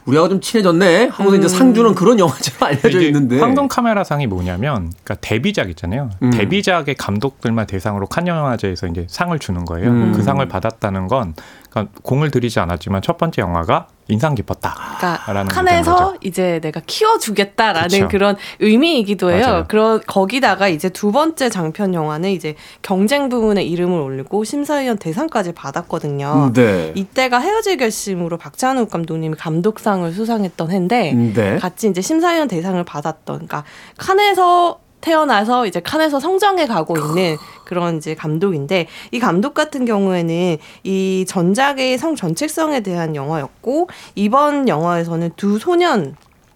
우리하고 0.06 0.30
좀 0.30 0.42
친해졌네 0.42 1.10
하고서 1.12 1.36
이제 1.36 1.48
상 1.48 1.74
주는 1.74 1.94
그런 1.94 2.20
영화처럼 2.20 2.70
알려져 2.70 3.02
있는데 3.02 3.40
황금 3.40 3.68
카메라상이 3.68 4.28
뭐냐면 4.28 4.92
그러니까 5.04 5.16
데뷔작 5.22 5.70
있잖아요. 5.72 6.10
음. 6.24 6.32
데뷔작의 6.32 6.96
감독들만 6.96 7.68
대상으로 7.68 8.08
칸 8.08 8.28
영화제에서 8.28 8.88
이제 8.88 9.06
상을 9.10 9.38
주는 9.40 9.66
거예요. 9.66 9.90
음. 9.90 10.12
그 10.14 10.24
상을 10.24 10.46
받았다는 10.48 11.08
건 11.08 11.34
그러니까 11.70 11.94
공을 12.02 12.32
들이지 12.32 12.60
않았지만 12.60 13.02
첫 13.02 13.18
번째 13.18 13.42
영화가 13.42 13.88
인상 14.12 14.36
깊었다. 14.36 14.76
그러니까 15.00 15.54
칸에서. 15.54 16.16
이제 16.22 16.60
내가 16.62 16.82
키워주겠다라는 16.86 17.90
그쵸. 17.90 18.08
그런 18.08 18.36
의미이기도 18.60 19.32
해요. 19.32 19.46
맞아요. 19.46 19.66
그런 19.68 20.02
거기다가 20.06 20.68
이제 20.68 20.90
두 20.90 21.12
번째 21.12 21.50
장편 21.50 21.94
영화는 21.94 22.30
이제 22.30 22.56
경쟁 22.82 23.30
부문에 23.30 23.64
이름을 23.64 24.00
올리고 24.00 24.44
심사위원 24.44 24.98
대상까지 24.98 25.54
받았거든요. 25.54 26.52
네. 26.54 26.92
이때가 26.96 27.40
헤어질 27.40 27.78
결심으로 27.78 28.38
박찬욱 28.38 28.90
감독님이 28.90 29.36
감독상을 29.36 30.12
수상했던 30.12 30.72
해인데 30.72 31.14
네. 31.14 31.58
같이 31.58 31.88
이제 31.88 32.02
심사위원 32.02 32.48
대상을 32.48 32.84
받았던 32.84 33.36
그러니까 33.36 33.64
칸에서 33.98 34.80
태어나서 35.02 35.66
이제 35.66 35.80
칸에서 35.80 36.20
성장해 36.20 36.68
가고 36.68 36.98
있는 36.98 37.38
그런 37.66 37.98
이제 37.98 38.16
감독인데 38.16 38.88
이 39.12 39.20
감독 39.20 39.54
같은 39.54 39.86
경우에는 39.86 40.58
이 40.84 41.26
전작의 41.28 41.98
성 41.98 42.16
정체성에 42.16 42.82
대한 42.82 43.16
영화였고 43.16 43.90
이번 44.16 44.68
영화에서는 44.68 45.32
두 45.36 45.60
소년 45.60 46.16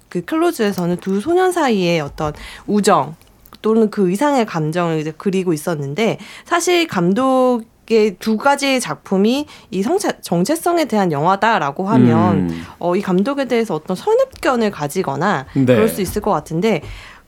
그 0.10 0.24
클로즈에서는 0.24 0.98
두 0.98 1.20
소년 1.20 1.52
사이의 1.52 2.00
어떤 2.00 2.34
우정 2.68 3.16
또는 3.62 3.90
그 3.90 4.12
이상의 4.12 4.46
감정을 4.46 5.00
이제 5.00 5.12
그리고 5.18 5.52
있었는데 5.52 6.20
사실 6.46 6.88
감독의 6.88 8.18
두 8.20 8.38
가지 8.38 8.80
작품이 8.80 9.48
이 9.72 9.82
성체, 9.82 10.20
정체성에 10.22 10.86
대한 10.86 11.12
영화다라고 11.12 11.90
하면 11.90 12.50
음. 12.50 12.64
어, 12.78 12.96
이 12.96 13.02
감독에 13.02 13.46
대해서 13.46 13.74
어떤 13.74 13.96
선입견을 13.96 14.70
가지거나 14.70 15.48
네. 15.56 15.66
그럴 15.66 15.90
수 15.90 16.02
있을 16.02 16.22
것 16.22 16.32
같은데 16.32 16.82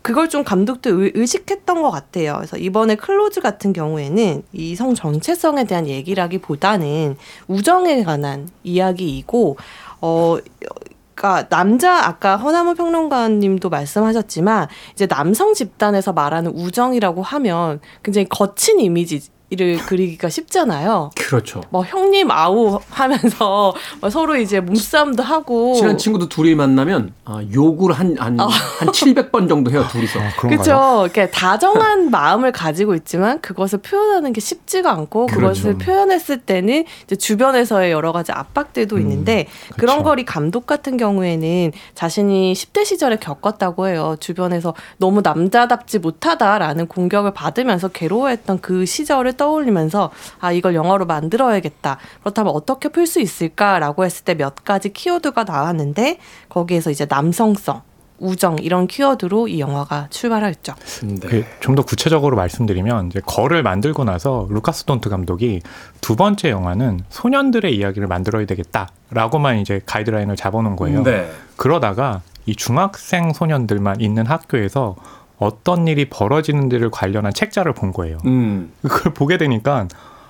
그걸 0.08 0.30
좀 0.30 0.46
감독도 0.46 1.02
의, 1.02 1.12
의식했던 1.16 1.82
것 1.82 1.92
같아요. 1.92 2.36
그래서 2.38 2.56
이번에 2.58 2.96
클로즈 2.96 3.42
같은 3.42 3.74
경우에는 3.74 4.44
이 4.54 4.76
성 4.78 4.96
정체성에 4.96 5.66
대한 5.66 5.86
얘기라기보다는 5.88 7.18
우정에 7.48 8.04
관한 8.04 8.48
이야기이고 8.64 9.58
어. 10.02 10.38
그러니까 11.14 11.50
남자 11.50 12.06
아까 12.06 12.38
허남웅 12.38 12.76
평론가님도 12.76 13.70
말씀하셨지만 13.70 14.68
이제 14.94 15.08
남성 15.08 15.56
집단에서 15.56 16.14
말하는 16.14 16.52
우정이라고 16.52 17.24
하면 17.24 17.80
굉장히 18.04 18.30
거친 18.30 18.80
이미지 18.80 19.28
를 19.50 19.78
그리기가 19.78 20.28
쉽잖아요. 20.28 21.12
그렇죠. 21.16 21.62
뭐 21.70 21.82
형님 21.82 22.30
아우 22.32 22.82
하면서 22.90 23.74
뭐 24.02 24.10
서로 24.10 24.36
이제 24.36 24.60
몸싸움도 24.60 25.24
하고 25.24 25.74
친한 25.74 25.98
친구도 25.98 26.28
둘이 26.28 26.54
만나면 26.54 27.14
아, 27.24 27.42
욕을 27.54 27.94
한한 27.94 28.38
한 28.42 28.88
700번 28.90 29.48
정도 29.48 29.72
해요 29.72 29.86
둘이서. 29.90 30.20
아, 30.20 30.30
그런가요? 30.38 30.50
그렇죠. 30.50 31.06
이렇게 31.06 31.32
다정한 31.32 32.12
마음을 32.12 32.52
가지고 32.52 32.94
있지만 32.96 33.40
그것을 33.40 33.80
표현하는 33.80 34.34
게 34.34 34.42
쉽지가 34.42 34.92
않고 34.92 35.28
그 35.28 35.38
그렇죠. 35.38 35.62
것을 35.62 35.78
표현했을 35.78 36.40
때는 36.40 36.84
이제 37.06 37.16
주변에서의 37.16 37.94
여러 37.94 38.12
가지 38.12 38.34
압박들도 38.34 38.98
있는데 39.00 39.48
그런 39.78 40.00
그렇죠. 40.00 40.04
걸이 40.04 40.26
감독 40.26 40.66
같은 40.66 40.98
경우에는 40.98 41.72
자신이 41.96 42.52
10대 42.52 42.84
시절에 42.84 43.16
겪었다고 43.16 43.88
해요. 43.88 44.18
주변에서 44.20 44.74
너무 44.98 45.22
남자답지 45.24 46.00
못하다라는 46.00 46.88
공격을 46.88 47.32
받으면서 47.34 47.88
괴로워했던 47.88 48.60
그 48.60 48.86
시절을 48.86 49.37
떠올리면서 49.38 50.12
아 50.40 50.52
이걸 50.52 50.76
영화로 50.76 51.06
만들어야겠다. 51.06 51.98
그렇다면 52.22 52.54
어떻게 52.54 52.90
풀 52.90 53.08
수 53.08 53.22
있을까라고 53.22 54.04
했을 54.04 54.26
때 54.26 54.34
몇 54.36 54.64
가지 54.64 54.92
키워드가 54.92 55.44
나왔는데 55.46 56.20
거기에서 56.50 56.92
이제 56.92 57.06
남성성 57.10 57.82
우정 58.20 58.58
이런 58.60 58.88
키워드로 58.88 59.48
이 59.48 59.60
영화가 59.60 60.08
출발했죠. 60.10 60.74
네. 61.04 61.46
좀더 61.60 61.84
구체적으로 61.84 62.36
말씀드리면 62.36 63.08
이제 63.08 63.22
거를 63.24 63.62
만들고 63.62 64.04
나서 64.06 64.48
루카스 64.50 64.86
돈트 64.86 65.10
감독이 65.10 65.62
두 66.02 66.16
번째 66.16 66.50
영화는 66.50 67.02
소년들의 67.10 67.76
이야기를 67.76 68.08
만들어야 68.08 68.46
되겠다라고만 68.48 69.60
이제 69.60 69.82
가이드라인을 69.86 70.36
잡아놓은 70.36 70.76
거예요. 70.76 71.04
네. 71.04 71.30
그러다가 71.58 72.22
이 72.48 72.56
중학생 72.56 73.34
소년들만 73.34 74.02
있는 74.02 74.26
학교에서 74.26 74.96
어떤 75.38 75.88
일이 75.88 76.10
벌어지는지를 76.10 76.90
관련한 76.90 77.34
책자를 77.34 77.74
본 77.74 77.94
거예요. 77.94 78.18
음. 78.26 78.72
그걸 78.82 79.14
보게 79.14 79.38
되니까 79.38 79.88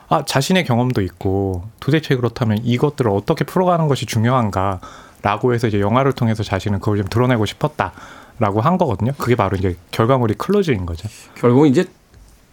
아 0.10 0.24
자신의 0.26 0.66
경험도 0.66 1.02
있고 1.02 1.64
도대체 1.80 2.16
그렇다면 2.16 2.60
이것들을 2.64 3.10
어떻게 3.12 3.44
풀어가는 3.44 3.88
것이 3.88 4.06
중요한가라고 4.06 5.54
해서 5.54 5.68
이제 5.68 5.80
영화를 5.80 6.14
통해서 6.14 6.44
자신은 6.44 6.80
그걸 6.80 6.98
좀 6.98 7.08
드러내고 7.08 7.46
싶었다라고 7.46 8.62
한 8.62 8.78
거거든요. 8.78 9.14
그게 9.18 9.36
바로 9.36 9.58
이제 9.58 9.76
결과물이 9.92 10.36
클로즈인 10.36 10.86
거죠. 10.86 11.10
결국 11.36 11.68
이제 11.68 11.86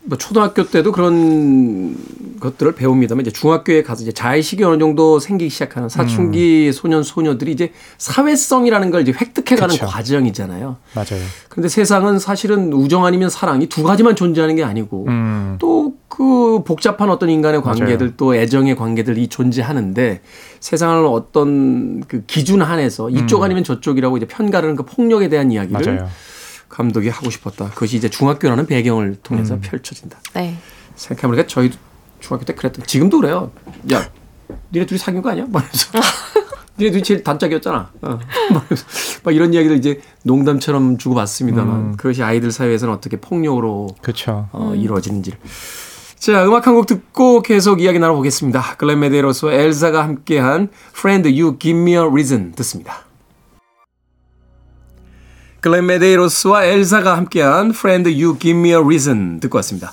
뭐 0.04 0.18
초등학교 0.18 0.64
때도 0.64 0.92
그런 0.92 1.96
것들을 2.44 2.72
배웁니다만 2.72 3.22
이제 3.22 3.30
중학교에 3.30 3.82
가서 3.82 4.02
이제 4.02 4.12
자의식이 4.12 4.62
어느 4.64 4.78
정도 4.78 5.18
생기기 5.18 5.48
시작하는 5.50 5.88
사춘기 5.88 6.72
소년 6.72 7.02
소녀들이 7.02 7.52
이제 7.52 7.72
사회성이라는 7.98 8.90
걸 8.90 9.02
이제 9.02 9.12
획득해가는 9.12 9.74
그쵸. 9.74 9.86
과정이잖아요. 9.86 10.76
맞아요. 10.94 11.24
그런데 11.48 11.68
세상은 11.68 12.18
사실은 12.18 12.72
우정 12.72 13.06
아니면 13.06 13.30
사랑이 13.30 13.66
두 13.66 13.82
가지만 13.82 14.14
존재하는 14.14 14.56
게 14.56 14.62
아니고 14.62 15.06
음, 15.08 15.56
또그 15.58 16.64
복잡한 16.64 17.08
어떤 17.08 17.30
인간의 17.30 17.62
관계들 17.62 18.06
맞아요. 18.06 18.16
또 18.16 18.34
애정의 18.36 18.76
관계들이 18.76 19.28
존재하는데 19.28 20.20
세상을 20.60 21.06
어떤 21.06 22.04
그 22.06 22.24
기준 22.26 22.60
안에서 22.60 23.08
이쪽 23.08 23.42
아니면 23.42 23.64
저쪽이라고 23.64 24.18
이제 24.18 24.26
편가르는 24.26 24.76
그 24.76 24.84
폭력에 24.84 25.28
대한 25.28 25.50
이야기를 25.50 25.88
음. 25.88 25.96
맞아요. 25.96 26.10
감독이 26.68 27.08
하고 27.08 27.30
싶었다. 27.30 27.70
그것이 27.70 27.96
이제 27.96 28.10
중학교라는 28.10 28.66
배경을 28.66 29.16
통해서 29.22 29.54
음. 29.54 29.60
펼쳐진다. 29.62 30.18
네. 30.34 30.56
생각해보니까 30.96 31.46
저희도 31.46 31.76
중학교 32.24 32.44
때 32.44 32.54
그랬던 32.54 32.86
지금도 32.86 33.20
그래요. 33.20 33.50
야, 33.92 34.08
니네 34.72 34.86
둘이 34.86 34.98
사귄 34.98 35.20
거 35.20 35.30
아니야? 35.30 35.44
말면서. 35.48 35.90
니네 36.78 36.90
둘이 36.90 37.02
제일 37.02 37.22
단짝이었잖아. 37.22 37.90
어. 38.02 38.18
막 39.22 39.34
이런 39.34 39.52
이야기를 39.52 39.76
이제 39.76 40.00
농담처럼 40.24 40.96
주고받습니다만 40.98 41.76
음. 41.76 41.96
그것이 41.96 42.22
아이들 42.22 42.50
사이에서는 42.50 42.92
어떻게 42.92 43.16
폭력으로 43.18 43.88
그렇죠. 44.00 44.48
어, 44.52 44.72
이루어지는지를. 44.74 45.38
자, 46.18 46.46
음악 46.46 46.66
한 46.66 46.74
곡 46.74 46.86
듣고 46.86 47.42
계속 47.42 47.82
이야기 47.82 47.98
나눠보겠습니다. 47.98 48.76
글렌 48.78 48.98
메데로스와 49.00 49.52
엘사가 49.52 50.02
함께한 50.02 50.68
Friend 50.96 51.28
You 51.40 51.58
Give 51.58 51.78
Me 51.78 51.92
a 51.92 51.98
Reason 51.98 52.52
듣습니다. 52.52 53.04
글렌 55.60 55.86
메데이로스와 55.86 56.64
엘사가 56.64 57.16
함께한 57.16 57.70
Friend 57.70 58.10
You 58.10 58.38
Give 58.38 58.58
Me 58.58 58.70
a 58.70 58.76
Reason 58.76 59.40
듣고 59.40 59.56
왔습니다. 59.58 59.92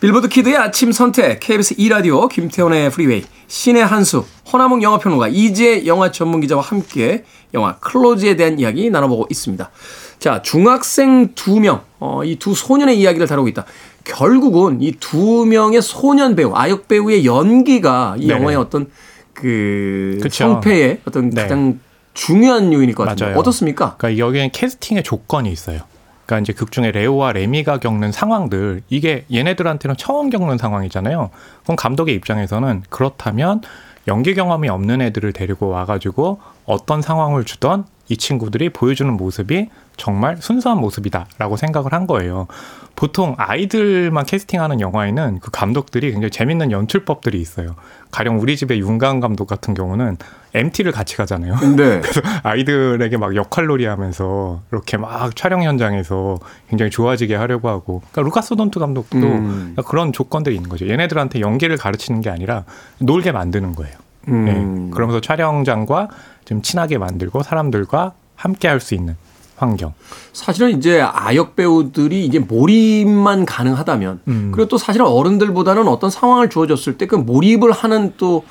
빌보드 0.00 0.28
키드의 0.28 0.56
아침 0.56 0.92
선택, 0.92 1.40
KBS 1.40 1.76
2라디오, 1.76 2.28
김태훈의 2.28 2.90
프리웨이, 2.90 3.24
씨네한수, 3.46 4.24
허남웅 4.52 4.82
영화평론가, 4.82 5.28
이지혜 5.28 5.86
영화 5.86 6.10
전문기자와 6.10 6.62
함께 6.62 7.24
영화 7.54 7.76
클로즈에 7.78 8.36
대한 8.36 8.58
이야기 8.58 8.90
나눠보고 8.90 9.26
있습니다. 9.30 9.70
자, 10.18 10.42
중학생 10.42 11.32
두 11.34 11.58
명, 11.60 11.80
어, 11.98 12.22
이 12.24 12.36
두 12.38 12.54
소년의 12.54 12.98
이야기를 13.00 13.26
다루고 13.26 13.48
있다. 13.48 13.64
결국은 14.04 14.82
이 14.82 14.92
두 15.00 15.46
명의 15.46 15.80
소년 15.80 16.36
배우, 16.36 16.52
아역 16.54 16.88
배우의 16.88 17.24
연기가 17.24 18.16
이 18.18 18.26
네네. 18.26 18.40
영화의 18.40 18.56
어떤 18.58 18.88
그 19.32 20.18
그쵸. 20.22 20.44
성패의 20.44 21.00
어떤 21.06 21.30
네. 21.30 21.42
가장 21.42 21.80
중요한 22.14 22.72
요인일 22.72 22.94
것 22.94 23.04
같은데 23.04 23.24
맞아요. 23.26 23.38
어떻습니까? 23.38 23.96
그러니까 23.98 24.24
여기엔 24.24 24.50
캐스팅의 24.52 25.02
조건이 25.02 25.50
있어요. 25.50 25.80
그러니까 26.26 26.40
이제 26.42 26.52
극 26.52 26.72
중에 26.72 26.90
레오와 26.90 27.32
레미가 27.32 27.78
겪는 27.78 28.12
상황들 28.12 28.82
이게 28.88 29.24
얘네들한테는 29.32 29.96
처음 29.96 30.28
겪는 30.28 30.58
상황이잖아요. 30.58 31.30
그럼 31.62 31.76
감독의 31.76 32.14
입장에서는 32.16 32.82
그렇다면 32.90 33.62
연기 34.08 34.34
경험이 34.34 34.68
없는 34.68 35.00
애들을 35.00 35.32
데리고 35.32 35.68
와가지고 35.68 36.40
어떤 36.64 37.00
상황을 37.02 37.44
주던 37.44 37.86
이 38.08 38.16
친구들이 38.16 38.70
보여주는 38.70 39.12
모습이 39.12 39.68
정말 39.96 40.36
순수한 40.38 40.78
모습이다라고 40.78 41.56
생각을 41.56 41.92
한 41.92 42.06
거예요. 42.06 42.46
보통 42.94 43.34
아이들만 43.36 44.26
캐스팅하는 44.26 44.80
영화에는 44.80 45.40
그 45.40 45.50
감독들이 45.50 46.12
굉장히 46.12 46.30
재밌는 46.30 46.70
연출법들이 46.70 47.40
있어요. 47.40 47.74
가령 48.10 48.40
우리 48.40 48.56
집의 48.56 48.80
윤강 48.80 49.20
감독 49.20 49.46
같은 49.46 49.74
경우는 49.74 50.18
MT를 50.56 50.92
같이 50.92 51.16
가잖아요. 51.16 51.56
네. 51.76 52.00
아이들에게 52.42 53.16
막 53.16 53.34
역할놀이 53.36 53.84
하면서 53.84 54.60
이렇게 54.72 54.96
막 54.96 55.34
촬영 55.36 55.62
현장에서 55.62 56.38
굉장히 56.68 56.90
좋아지게 56.90 57.34
하려고 57.34 57.68
하고 57.68 58.02
그러니까 58.10 58.22
루카스 58.22 58.56
돈트 58.56 58.78
감독도 58.78 59.16
음. 59.18 59.72
그러니까 59.74 59.82
그런 59.82 60.12
조건들이 60.12 60.54
있는 60.56 60.68
거죠. 60.68 60.88
얘네들한테 60.88 61.40
연기를 61.40 61.76
가르치는 61.76 62.20
게 62.20 62.30
아니라 62.30 62.64
놀게 62.98 63.32
만드는 63.32 63.74
거예요. 63.74 63.94
음. 64.28 64.44
네. 64.44 64.94
그러면서 64.94 65.20
촬영장과 65.20 66.08
좀 66.44 66.62
친하게 66.62 66.98
만들고 66.98 67.42
사람들과 67.42 68.12
함께 68.34 68.68
할 68.68 68.80
수 68.80 68.94
있는 68.94 69.16
환경. 69.56 69.94
사실은 70.34 70.76
이제 70.76 71.00
아역 71.00 71.56
배우들이 71.56 72.26
이제 72.26 72.38
몰입만 72.38 73.46
가능하다면 73.46 74.20
음. 74.28 74.52
그리고 74.54 74.68
또 74.68 74.76
사실은 74.76 75.06
어른들보다는 75.06 75.88
어떤 75.88 76.10
상황을 76.10 76.50
주어졌을 76.50 76.98
때 76.98 77.06
그 77.06 77.14
몰입을 77.16 77.72
하는 77.72 78.12
또 78.18 78.44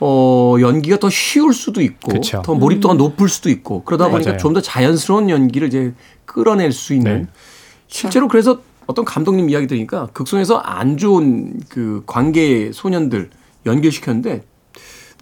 어, 0.00 0.56
연기가 0.60 0.98
더 0.98 1.08
쉬울 1.10 1.54
수도 1.54 1.80
있고 1.80 2.12
그쵸. 2.12 2.42
더 2.44 2.54
몰입도가 2.54 2.94
높을 2.94 3.28
수도 3.28 3.48
있고 3.50 3.82
그러다 3.84 4.06
네. 4.06 4.10
보니까. 4.12 4.36
좀 4.36 4.52
더 4.54 4.60
자연스러운 4.60 5.30
연기를 5.30 5.68
이제 5.68 5.94
끌어낼 6.24 6.72
수 6.72 6.92
있는 6.94 7.22
네. 7.22 7.26
실제로 7.88 8.28
그래서 8.28 8.60
어떤 8.86 9.04
감독님 9.04 9.48
이야기 9.50 9.66
들으니까 9.66 10.08
극성에서 10.12 10.58
안 10.58 10.96
좋은 10.96 11.60
그 11.68 12.02
관계 12.06 12.70
소년들 12.72 13.30
연결시켰는데 13.64 14.44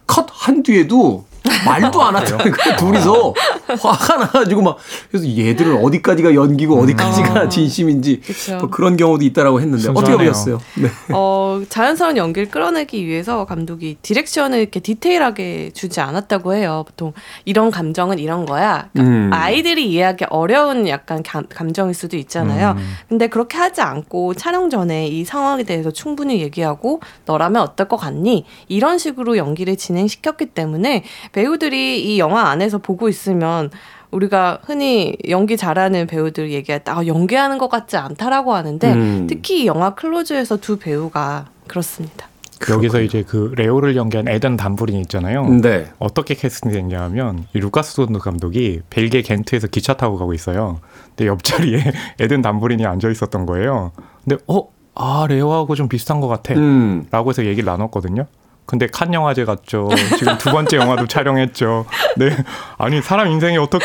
컷 0.06 0.26
한 0.30 0.62
뒤에도 0.62 1.24
말도 1.64 2.02
안 2.02 2.14
하다는 2.16 2.50
거예요. 2.52 2.76
둘이서 2.76 3.34
화가 3.74 4.16
나가지고 4.16 4.62
막 4.62 4.76
그래서 5.10 5.26
얘들은 5.28 5.84
어디까지가 5.84 6.34
연기고 6.34 6.78
어디까지가 6.80 7.48
진심인지 7.48 8.20
그쵸. 8.20 8.56
뭐 8.58 8.70
그런 8.70 8.96
경우도 8.96 9.24
있다라고 9.24 9.60
했는데 9.60 9.90
어떻게. 9.90 10.16
보셨어요? 10.16 10.60
네. 10.76 10.88
어, 11.12 11.62
자연스러운 11.68 12.16
연기를 12.16 12.48
끌어내기 12.50 13.06
위해서 13.06 13.44
감독이 13.44 13.96
디렉션을 14.02 14.58
이렇게 14.58 14.80
디테일하게 14.80 15.70
주지 15.74 16.00
않았다고 16.00 16.54
해요. 16.54 16.84
보통 16.86 17.12
이런 17.44 17.70
감정은 17.70 18.18
이런 18.18 18.46
거야. 18.46 18.88
그러니까 18.92 19.14
음. 19.14 19.30
아이들이 19.32 19.90
이해하기 19.90 20.26
어려운 20.30 20.88
약간 20.88 21.22
감, 21.22 21.46
감정일 21.48 21.94
수도 21.94 22.16
있잖아요. 22.16 22.76
근데 23.08 23.28
그렇게 23.28 23.58
하지 23.58 23.80
않고 23.80 24.34
촬영 24.34 24.70
전에 24.70 25.08
이 25.08 25.24
상황에 25.24 25.64
대해서 25.64 25.90
충분히 25.90 26.40
얘기하고 26.40 27.00
너라면 27.26 27.62
어떨 27.62 27.88
것 27.88 27.96
같니? 27.96 28.44
이런 28.68 28.98
식으로 28.98 29.36
연기를 29.36 29.76
진행시켰기 29.76 30.46
때문에 30.46 31.04
배우들이 31.32 32.02
이 32.04 32.18
영화 32.18 32.48
안에서 32.48 32.78
보고 32.78 33.08
있으면 33.08 33.63
우리가 34.10 34.60
흔히 34.62 35.16
연기 35.28 35.56
잘하는 35.56 36.06
배우들 36.06 36.50
얘기할 36.50 36.84
때 36.84 36.92
아, 36.92 37.04
연기하는 37.06 37.58
것 37.58 37.68
같지 37.68 37.96
않다라고 37.96 38.54
하는데 38.54 38.92
음. 38.92 39.26
특히 39.28 39.62
이 39.62 39.66
영화 39.66 39.94
클로즈에서 39.94 40.58
두 40.58 40.78
배우가 40.78 41.46
그렇습니다. 41.66 42.28
여기서 42.70 43.00
이제 43.02 43.22
그 43.26 43.52
레오를 43.56 43.96
연기한 43.96 44.28
에던 44.28 44.56
담브린 44.56 44.98
있잖아요. 45.00 45.46
네. 45.46 45.90
어떻게 45.98 46.34
캐스팅됐냐 46.34 47.00
하면 47.02 47.46
이 47.52 47.58
루카스 47.58 47.96
돈드 47.96 48.18
감독이 48.20 48.80
벨기에 48.90 49.22
겐트에서 49.22 49.66
기차 49.66 49.94
타고 49.94 50.16
가고 50.16 50.32
있어요. 50.32 50.80
근데 51.08 51.26
옆자리에 51.26 51.78
에든 52.20 52.42
담브린이 52.42 52.86
앉아 52.86 53.10
있었던 53.10 53.46
거예요. 53.46 53.92
근데 54.24 54.42
어? 54.46 54.68
아 54.94 55.26
레오하고 55.28 55.74
좀 55.74 55.88
비슷한 55.88 56.20
것 56.20 56.28
같아. 56.28 56.54
음. 56.54 57.06
라고 57.10 57.30
해서 57.30 57.44
얘기를 57.44 57.64
나눴거든요. 57.64 58.26
근데 58.66 58.86
칸 58.86 59.12
영화제 59.12 59.44
갔죠. 59.44 59.88
지금 60.18 60.38
두 60.38 60.50
번째 60.50 60.78
영화도 60.78 61.06
촬영했죠. 61.06 61.84
네. 62.16 62.36
아니 62.78 63.02
사람 63.02 63.28
인생이 63.28 63.58
어떻게 63.58 63.84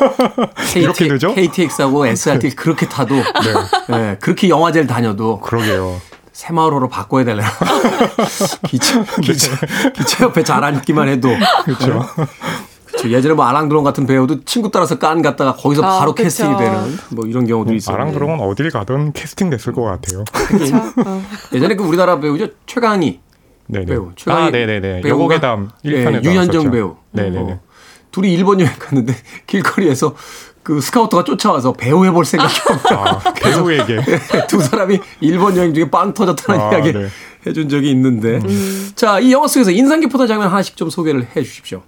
이렇게 0.76 1.06
되죠? 1.08 1.34
KTX하고 1.34 2.06
SRT 2.06 2.56
그렇게 2.56 2.86
타도 2.88 3.14
네. 3.14 3.22
네, 3.88 4.16
그렇게 4.20 4.48
영화제를 4.48 4.86
다녀도 4.86 5.40
그러게요. 5.40 6.00
새마을호로 6.32 6.88
바꿔야 6.88 7.24
되려나? 7.24 7.46
기차, 8.66 9.04
기차, 9.20 9.56
기차 9.94 10.24
옆에 10.24 10.42
잘 10.42 10.64
앉기만 10.64 11.08
해도. 11.08 11.28
그렇죠. 11.64 12.06
그쵸. 12.86 13.10
예전에 13.10 13.34
뭐 13.34 13.44
아랑드론 13.44 13.84
같은 13.84 14.06
배우도 14.06 14.44
친구 14.44 14.70
따라서 14.70 14.98
깐 14.98 15.20
갔다가 15.20 15.54
거기서 15.54 15.82
아, 15.82 15.98
바로 15.98 16.12
그쵸. 16.14 16.24
캐스팅이 16.24 16.56
되는 16.56 16.98
뭐 17.10 17.26
이런 17.26 17.46
경우도 17.46 17.74
있어요. 17.74 17.94
아랑 17.94 18.12
그러면 18.12 18.40
어딜 18.40 18.70
가든 18.70 19.12
캐스팅 19.12 19.50
됐을 19.50 19.74
것 19.74 19.82
같아요. 19.82 20.24
예전에 21.52 21.76
그 21.76 21.84
우리나라 21.84 22.18
배우죠. 22.18 22.48
최강희 22.66 23.20
네네. 23.70 23.86
배우. 23.86 24.12
아, 24.26 24.50
네네네. 24.50 25.02
여고괴담 25.04 25.70
예, 25.84 25.90
1편에 26.04 26.24
유현정 26.24 26.70
배우. 26.70 26.96
네네네. 27.12 27.52
어. 27.52 27.60
둘이 28.10 28.32
일본 28.32 28.60
여행 28.60 28.72
갔는데 28.78 29.14
길거리에서 29.46 30.14
그 30.62 30.80
스카우터가 30.80 31.24
쫓아와서 31.24 31.72
배우 31.72 32.04
해볼 32.04 32.24
생각이 32.24 32.54
없다. 32.68 33.22
아, 33.24 33.32
배우에게. 33.34 34.00
두 34.48 34.60
사람이 34.60 34.98
일본 35.20 35.56
여행 35.56 35.72
중에 35.72 35.90
빵 35.90 36.12
터졌다는 36.12 36.60
아, 36.60 36.72
이야기 36.72 36.92
네. 36.92 37.08
해준 37.46 37.68
적이 37.68 37.90
있는데. 37.92 38.40
자, 38.94 39.18
이 39.20 39.32
영화 39.32 39.46
속에서 39.48 39.70
인상 39.70 40.00
깊었던 40.00 40.26
장면 40.26 40.48
하나씩 40.48 40.76
좀 40.76 40.90
소개를 40.90 41.26
해 41.34 41.42
주십시오. 41.42 41.82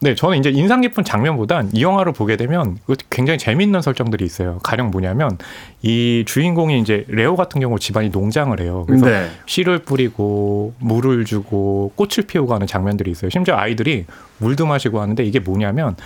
네, 0.00 0.14
저는 0.14 0.38
이제 0.38 0.50
인상 0.50 0.82
깊은 0.82 1.04
장면보단 1.04 1.70
이 1.72 1.82
영화를 1.82 2.12
보게 2.12 2.36
되면 2.36 2.76
그 2.86 2.96
굉장히 3.08 3.38
재밌는 3.38 3.80
설정들이 3.80 4.24
있어요. 4.24 4.58
가령 4.62 4.90
뭐냐면 4.90 5.38
이 5.82 6.22
주인공이 6.26 6.80
이제 6.80 7.04
레오 7.08 7.34
같은 7.34 7.60
경우 7.60 7.78
집안이 7.78 8.10
농장을 8.10 8.60
해요. 8.60 8.84
그래서 8.86 9.06
네. 9.06 9.28
씨를 9.46 9.80
뿌리고 9.80 10.74
물을 10.80 11.24
주고 11.24 11.92
꽃을 11.96 12.26
피우고 12.26 12.52
하는 12.52 12.66
장면들이 12.66 13.10
있어요. 13.10 13.30
심지어 13.30 13.56
아이들이 13.56 14.04
물도 14.38 14.66
마시고 14.66 15.00
하는데 15.00 15.24
이게 15.24 15.40
뭐냐면 15.40 15.96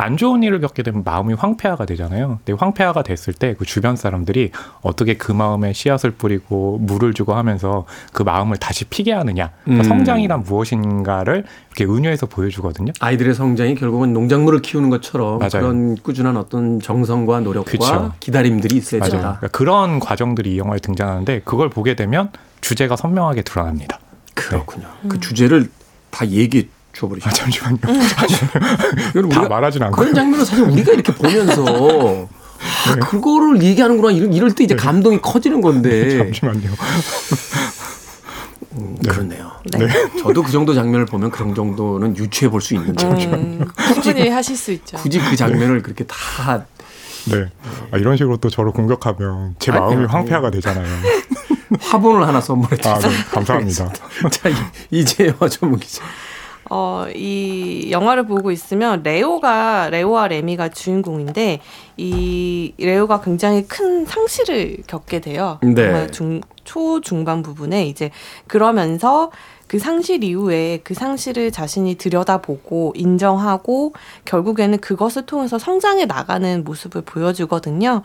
안 0.00 0.16
좋은 0.16 0.42
일을 0.42 0.60
겪게 0.60 0.82
되면 0.82 1.02
마음이 1.04 1.34
황폐화가 1.34 1.84
되잖아요. 1.86 2.38
근데 2.44 2.58
황폐화가 2.58 3.02
됐을 3.02 3.32
때 3.34 3.54
그 3.60 3.64
주변 3.66 3.96
사람들이 3.96 4.52
어떻게 4.80 5.14
그 5.14 5.32
마음에 5.32 5.72
씨앗을 5.72 6.12
뿌리고 6.12 6.78
물을 6.80 7.12
주고 7.12 7.34
하면서 7.34 7.84
그 8.12 8.22
마음을 8.22 8.56
다시 8.56 8.84
피게 8.84 9.12
하느냐. 9.12 9.50
그러니까 9.64 9.84
음. 9.84 9.88
성장이란 9.88 10.44
무엇인가를 10.44 11.44
이렇게 11.76 11.84
은유해서 11.84 12.26
보여주거든요. 12.26 12.92
아이들의 13.00 13.34
성장이 13.34 13.74
결국은 13.74 14.12
농작물을 14.12 14.62
키우는 14.62 14.88
것처럼 14.90 15.38
맞아요. 15.38 15.50
그런 15.52 15.96
꾸준한 15.96 16.36
어떤 16.36 16.80
정성과 16.80 17.40
노력과 17.40 17.70
그쵸. 17.70 18.12
기다림들이 18.20 18.76
있어야. 18.76 19.00
된다. 19.02 19.18
그러니까 19.38 19.48
그런 19.48 20.00
과정들이 20.00 20.54
이 20.54 20.58
영화에 20.58 20.78
등장하는데 20.78 21.42
그걸 21.44 21.68
보게 21.68 21.94
되면 21.94 22.30
주제가 22.60 22.96
선명하게 22.96 23.42
드러납니다. 23.42 23.98
그렇군요. 24.34 24.86
그 25.08 25.20
주제를 25.20 25.70
다 26.10 26.26
얘기해 26.26 26.68
줘버리죠. 26.92 27.28
아, 27.28 27.32
잠시만요. 27.32 27.78
이건 27.86 29.28
다 29.28 29.38
우리가 29.40 29.48
말하진 29.48 29.82
않고. 29.82 29.96
그런 29.96 30.14
장면은 30.14 30.44
사실 30.44 30.64
우리가 30.64 30.92
이렇게 30.92 31.12
보면서 31.14 31.64
아, 32.88 32.94
그거를 32.96 33.62
얘기하는구나 33.62 34.10
이럴, 34.12 34.34
이럴 34.34 34.52
때 34.54 34.64
이제 34.64 34.74
감동이 34.76 35.20
커지는 35.22 35.60
건데 35.60 36.18
잠시만요. 36.18 36.70
음, 38.72 38.96
그렇네요. 39.06 39.50
네. 39.76 39.86
저도 40.22 40.42
그 40.42 40.52
정도 40.52 40.74
장면을 40.74 41.04
보면 41.06 41.30
그런 41.30 41.54
정도는 41.54 42.16
유추해 42.16 42.48
볼 42.50 42.60
수 42.60 42.74
있는데 42.74 43.04
음, 43.06 43.64
충분히 44.02 44.28
하실 44.28 44.56
수 44.56 44.70
있죠. 44.72 44.96
굳이 44.98 45.18
그 45.18 45.34
장면을 45.36 45.82
그렇게 45.82 46.04
다 46.04 46.64
네. 47.26 47.46
아, 47.90 47.96
이런 47.98 48.16
식으로 48.16 48.36
또 48.38 48.48
저를 48.48 48.72
공격하면 48.72 49.56
제 49.58 49.72
아니요, 49.72 49.86
마음이. 49.86 50.06
황폐화가 50.06 50.50
되잖아요. 50.50 50.86
화분을 51.80 52.26
하나 52.26 52.40
선물해 52.40 52.76
아, 52.88 52.98
주세요. 52.98 53.12
네. 53.12 53.24
감사합니다. 53.30 53.92
자, 54.30 54.48
이- 54.48 54.54
이제 54.90 55.26
영화 55.28 55.48
전문 55.48 55.78
기자. 55.78 56.02
어, 56.70 57.06
이 57.14 57.88
영화를 57.90 58.26
보고 58.26 58.52
있으면 58.52 59.02
레오가 59.02 59.90
레오와 59.90 60.28
레미가 60.28 60.68
주인공인데 60.68 61.60
이 61.96 62.72
레오가 62.78 63.20
굉장히 63.20 63.66
큰 63.66 64.06
상실을 64.06 64.78
겪게 64.86 65.20
돼요. 65.20 65.58
네. 65.62 66.06
중 66.06 66.40
초 66.70 67.00
중반 67.00 67.42
부분에 67.42 67.86
이제 67.86 68.12
그러면서 68.46 69.32
그 69.66 69.80
상실 69.80 70.22
이후에 70.22 70.80
그 70.84 70.94
상실을 70.94 71.50
자신이 71.50 71.96
들여다보고 71.96 72.92
인정하고 72.96 73.94
결국에는 74.24 74.78
그것을 74.78 75.26
통해서 75.26 75.58
성장해 75.58 76.06
나가는 76.06 76.62
모습을 76.62 77.02
보여주거든요. 77.02 78.02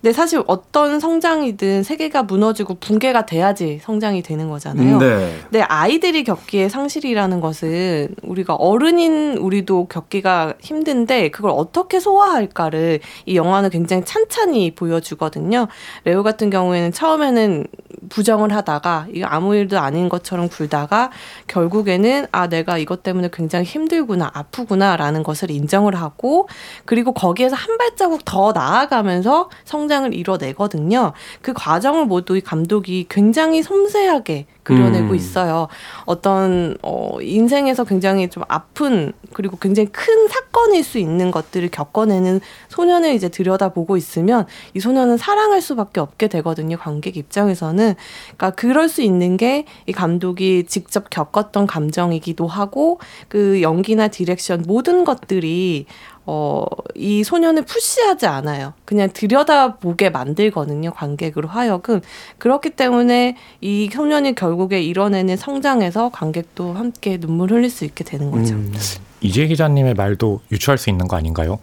근데 0.00 0.12
사실 0.12 0.42
어떤 0.46 1.00
성장이든 1.00 1.82
세계가 1.82 2.24
무너지고 2.24 2.74
붕괴가 2.74 3.26
돼야지 3.26 3.80
성장이 3.82 4.22
되는 4.22 4.48
거잖아요. 4.48 4.98
네. 4.98 5.38
근데 5.42 5.62
아이들이 5.62 6.24
겪기에 6.24 6.68
상실이라는 6.68 7.40
것은 7.40 8.14
우리가 8.22 8.54
어른인 8.54 9.38
우리도 9.38 9.86
겪기가 9.88 10.54
힘든데 10.60 11.30
그걸 11.30 11.52
어떻게 11.54 11.98
소화할까를 12.00 13.00
이 13.24 13.36
영화는 13.36 13.70
굉장히 13.70 14.04
찬찬히 14.04 14.74
보여주거든요. 14.74 15.68
레오 16.04 16.22
같은 16.22 16.50
경우에는 16.50 16.92
처음에는 16.92 17.66
부정을 18.08 18.54
하다가 18.54 19.06
이거 19.12 19.26
아무 19.26 19.54
일도 19.56 19.78
아닌 19.78 20.08
것처럼 20.08 20.48
굴다가 20.48 21.10
결국에는 21.46 22.26
아 22.32 22.48
내가 22.48 22.78
이것 22.78 23.02
때문에 23.02 23.30
굉장히 23.32 23.64
힘들구나 23.64 24.30
아프구나라는 24.32 25.22
것을 25.22 25.50
인정을 25.50 25.94
하고 25.96 26.48
그리고 26.84 27.12
거기에서 27.12 27.56
한 27.56 27.78
발자국 27.78 28.24
더 28.24 28.52
나아가면서 28.52 29.50
성 29.64 29.85
장을 29.88 30.12
이뤄내거든요. 30.12 31.12
그 31.42 31.52
과정을 31.52 32.06
모두 32.06 32.36
이 32.36 32.40
감독이 32.40 33.06
굉장히 33.08 33.62
섬세하게 33.62 34.46
그려내고 34.66 35.10
음. 35.10 35.14
있어요. 35.14 35.68
어떤 36.04 36.76
어 36.82 37.18
인생에서 37.20 37.84
굉장히 37.84 38.28
좀 38.28 38.42
아픈 38.48 39.12
그리고 39.32 39.56
굉장히 39.56 39.88
큰 39.92 40.28
사건일 40.28 40.82
수 40.82 40.98
있는 40.98 41.30
것들을 41.30 41.68
겪어내는 41.70 42.40
소년을 42.68 43.14
이제 43.14 43.28
들여다보고 43.28 43.96
있으면 43.96 44.46
이 44.74 44.80
소년은 44.80 45.16
사랑할 45.16 45.62
수밖에 45.62 46.00
없게 46.00 46.28
되거든요. 46.28 46.76
관객 46.76 47.16
입장에서는 47.16 47.94
그러니까 48.36 48.50
그럴 48.50 48.88
수 48.88 49.02
있는 49.02 49.36
게 49.36 49.64
이 49.86 49.92
감독이 49.92 50.64
직접 50.66 51.10
겪었던 51.10 51.66
감정이기도 51.66 52.46
하고 52.46 52.98
그 53.28 53.62
연기나 53.62 54.08
direction 54.08 54.64
모든 54.66 55.04
것들이 55.04 55.86
어, 56.28 56.64
이 56.96 57.22
소년을 57.22 57.64
push하지 57.64 58.26
않아요. 58.26 58.72
그냥 58.84 59.08
들여다보게 59.12 60.10
만들거든요. 60.10 60.90
관객으로 60.90 61.46
하여금. 61.46 62.00
그렇기 62.38 62.70
때문에 62.70 63.36
이 63.60 63.88
소년이 63.92 64.34
결국 64.34 64.55
에 64.72 64.82
이뤄내는 64.82 65.36
성장에서 65.36 66.10
관객도 66.10 66.72
함께 66.74 67.18
눈물 67.18 67.52
흘릴 67.52 67.70
수 67.70 67.84
있게 67.84 68.04
되는 68.04 68.30
거죠. 68.30 68.54
음, 68.54 68.72
이지혜 69.20 69.46
기자님의 69.46 69.94
말도 69.94 70.40
유추할 70.52 70.78
수 70.78 70.90
있는 70.90 71.08
거 71.08 71.16
아닌가요? 71.16 71.58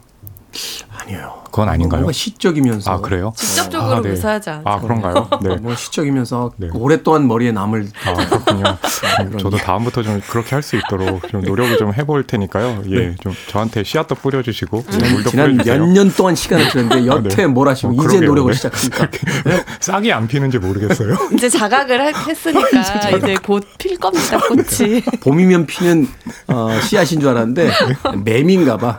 아니에요. 0.90 1.43
그건 1.54 1.70
아닌가요? 1.70 2.02
뭔가 2.02 2.12
시적이면서 2.14 2.92
아 2.92 3.00
그래요? 3.00 3.32
직접적으로 3.36 3.98
아, 3.98 4.02
네. 4.02 4.10
묘사하지 4.10 4.50
않죠. 4.50 4.68
아 4.68 4.80
그런가요? 4.80 5.30
네. 5.44 5.56
뭐 5.58 5.76
시적이면서 5.76 6.52
네. 6.58 6.70
오랫동안 6.74 7.28
머리에 7.28 7.52
남을 7.52 7.90
아, 8.08 8.14
그렇군요. 8.16 8.64
저도 9.38 9.58
다음부터 9.58 10.02
좀 10.02 10.20
그렇게 10.28 10.56
할 10.56 10.64
수 10.64 10.78
있도록 10.78 11.28
좀 11.30 11.42
노력을 11.42 11.78
좀 11.78 11.94
해볼 11.94 12.24
테니까요. 12.24 12.84
예, 12.90 13.14
좀 13.22 13.34
저한테 13.50 13.84
씨앗도 13.84 14.16
뿌려주시고 14.16 14.86
예, 14.94 14.98
물도 14.98 15.24
네. 15.26 15.30
지난 15.30 15.52
뿌려주세요. 15.52 15.78
몇년 15.86 16.12
동안 16.14 16.34
시간을 16.36 16.70
들였는데 16.70 17.06
여태 17.06 17.36
네. 17.36 17.46
뭘 17.48 17.68
하시고 17.68 17.92
어, 18.02 18.06
이제. 18.06 18.20
노력을 18.22 18.52
네. 18.52 18.56
시작합니까? 18.58 19.10
싹이 19.80 20.12
안 20.12 20.28
피는지 20.28 20.58
모르겠어요. 20.58 21.16
이제 21.36 21.50
자각을 21.50 22.02
하- 22.16 22.20
했으니까 22.28 23.10
이제 23.18 23.36
곧 23.36 23.64
필 23.78 23.98
겁니다, 23.98 24.40
꽃이. 24.40 25.02
봄이면 25.22 25.66
피는 25.68 26.08
어, 26.48 26.70
씨앗인 26.82 27.20
줄 27.20 27.30
알았는데 27.30 27.70
매미인가 28.24 28.78
봐. 28.78 28.98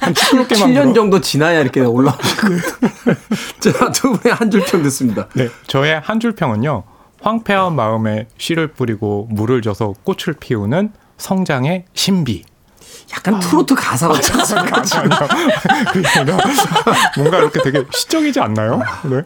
한 0.00 0.14
7, 0.14 0.46
게 0.46 0.54
7년 0.54 0.60
만들어. 0.60 0.92
정도 0.94 1.20
지나야 1.20 1.60
이렇게 1.60 1.81
올라오고. 1.86 2.22
자, 3.60 3.90
두 3.92 4.12
분의 4.12 4.34
한 4.34 4.50
줄 4.50 4.64
평 4.64 4.82
듣습니다. 4.84 5.28
네, 5.34 5.48
저의 5.66 6.00
한 6.00 6.20
줄 6.20 6.32
평은요. 6.34 6.84
황폐한 7.22 7.74
마음에 7.76 8.26
씨를 8.36 8.68
뿌리고 8.68 9.28
물을 9.30 9.62
줘서 9.62 9.94
꽃을 10.04 10.36
피우는 10.40 10.92
성장의 11.18 11.84
신비. 11.94 12.44
약간 13.12 13.38
트로트 13.40 13.74
가사 13.74 14.08
같지 14.08 14.32
않습니까? 14.32 14.82
뭔가 17.16 17.38
이렇게 17.38 17.60
되게 17.62 17.84
시적이지 17.92 18.40
않나요? 18.40 18.82
네. 19.04 19.22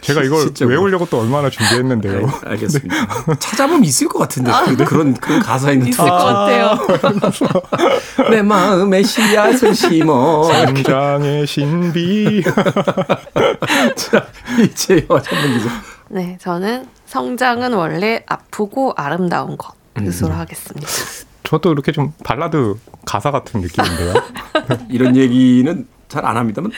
제가 0.00 0.22
이걸 0.22 0.40
시적으로. 0.42 0.70
외우려고 0.76 1.06
또 1.06 1.20
얼마나 1.20 1.50
준비했는데요. 1.50 2.26
네, 2.26 2.32
알겠습니다. 2.44 2.94
찾아보면 3.40 3.82
있을 3.84 4.08
것 4.08 4.18
같은데 4.20 4.52
그- 4.66 4.84
그런 4.84 5.14
그런 5.14 5.40
가사 5.42 5.72
있는 5.72 5.88
있을 5.88 5.98
것 6.04 6.10
같아요. 6.12 6.78
내 8.30 8.40
마음에 8.42 9.02
씨앗을 9.02 9.74
심어. 9.74 10.44
성장의 10.44 11.46
신비. 11.46 12.42
자, 13.96 14.26
이제 14.62 15.06
여 15.10 15.20
전문 15.20 15.58
기자. 15.58 15.70
네, 16.08 16.38
저는 16.40 16.86
성장은 17.06 17.72
원래 17.72 18.22
아프고 18.28 18.92
아름다운 18.96 19.56
것으로 19.56 20.34
하겠습니다. 20.34 20.86
저도 21.46 21.72
이렇게 21.72 21.92
좀 21.92 22.12
발라드 22.24 22.74
가사 23.04 23.30
같은 23.30 23.60
느낌인데요. 23.60 24.14
이런 24.90 25.16
얘기는 25.16 25.86
잘 26.08 26.24
안 26.24 26.36
합니다만 26.36 26.70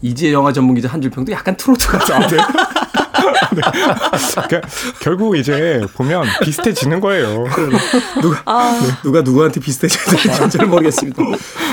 이제 0.00 0.32
영화 0.32 0.52
전문 0.52 0.74
기자 0.74 0.88
한줄 0.88 1.10
평도 1.10 1.32
약간 1.32 1.56
트로트 1.56 1.88
같아. 1.88 2.18
네. 3.54 3.62
그러니까 4.32 4.60
결국 5.00 5.36
이제 5.36 5.80
보면 5.94 6.24
비슷해지는 6.42 7.00
거예요. 7.00 7.44
누가 8.20 8.80
누가 9.02 9.22
누구한테 9.22 9.60
비슷해져야 9.60 10.04
되는지 10.16 10.58
잘 10.58 10.66
모르겠습니다. 10.66 11.22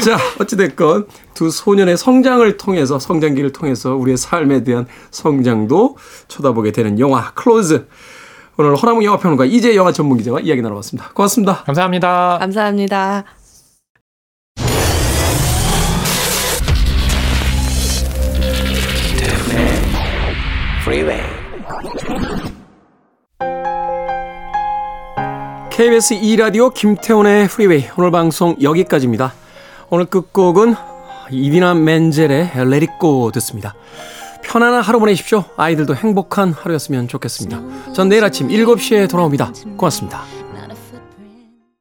자, 0.04 0.18
어찌 0.39 0.58
됐건 0.58 1.08
두 1.34 1.49
소년의 1.51 1.97
성장을 1.97 2.58
통해서 2.58 2.99
성장기를 2.99 3.51
통해서 3.51 3.95
우리의 3.95 4.18
삶에 4.18 4.64
대한 4.64 4.88
성장도 5.12 5.97
쳐다보게 6.28 6.72
되는 6.72 6.99
영화 6.99 7.32
클로즈. 7.34 7.88
오늘 8.58 8.76
허남웅 8.76 9.04
영화평론가 9.04 9.45
이지혜 9.45 9.76
영화 9.76 9.91
전문 9.91 10.18
기자와 10.18 10.41
이야기 10.41 10.62
나눠봤습니다. 10.62 11.10
고맙습니다. 11.14 11.64
감사합니다. 11.64 12.38
감사합니다. 12.39 13.26
KBS 25.72 26.20
2라디오 26.20 26.72
김태훈의 26.72 27.47
프리웨이 27.47 27.86
오늘 27.97 28.12
방송 28.12 28.56
여기까지입니다. 28.62 29.34
오늘 29.89 30.06
끝곡은 30.06 30.76
이디나 31.32 31.74
멘젤의 31.74 32.51
Let 32.56 32.74
It 32.74 32.91
Go 33.01 33.32
듣습니다. 33.32 33.74
편안한 34.54 34.84
하루 34.84 34.99
보내십시오. 34.99 35.45
아이들도 35.58 35.95
행복한 35.95 36.54
하루였으면 36.54 37.08
좋겠습니다. 37.08 37.91
전 37.93 38.08
내일 38.08 38.24
아침 38.24 38.49
7시에 38.49 39.10
돌아옵니다. 39.10 39.51
고맙습니다. 39.78 40.43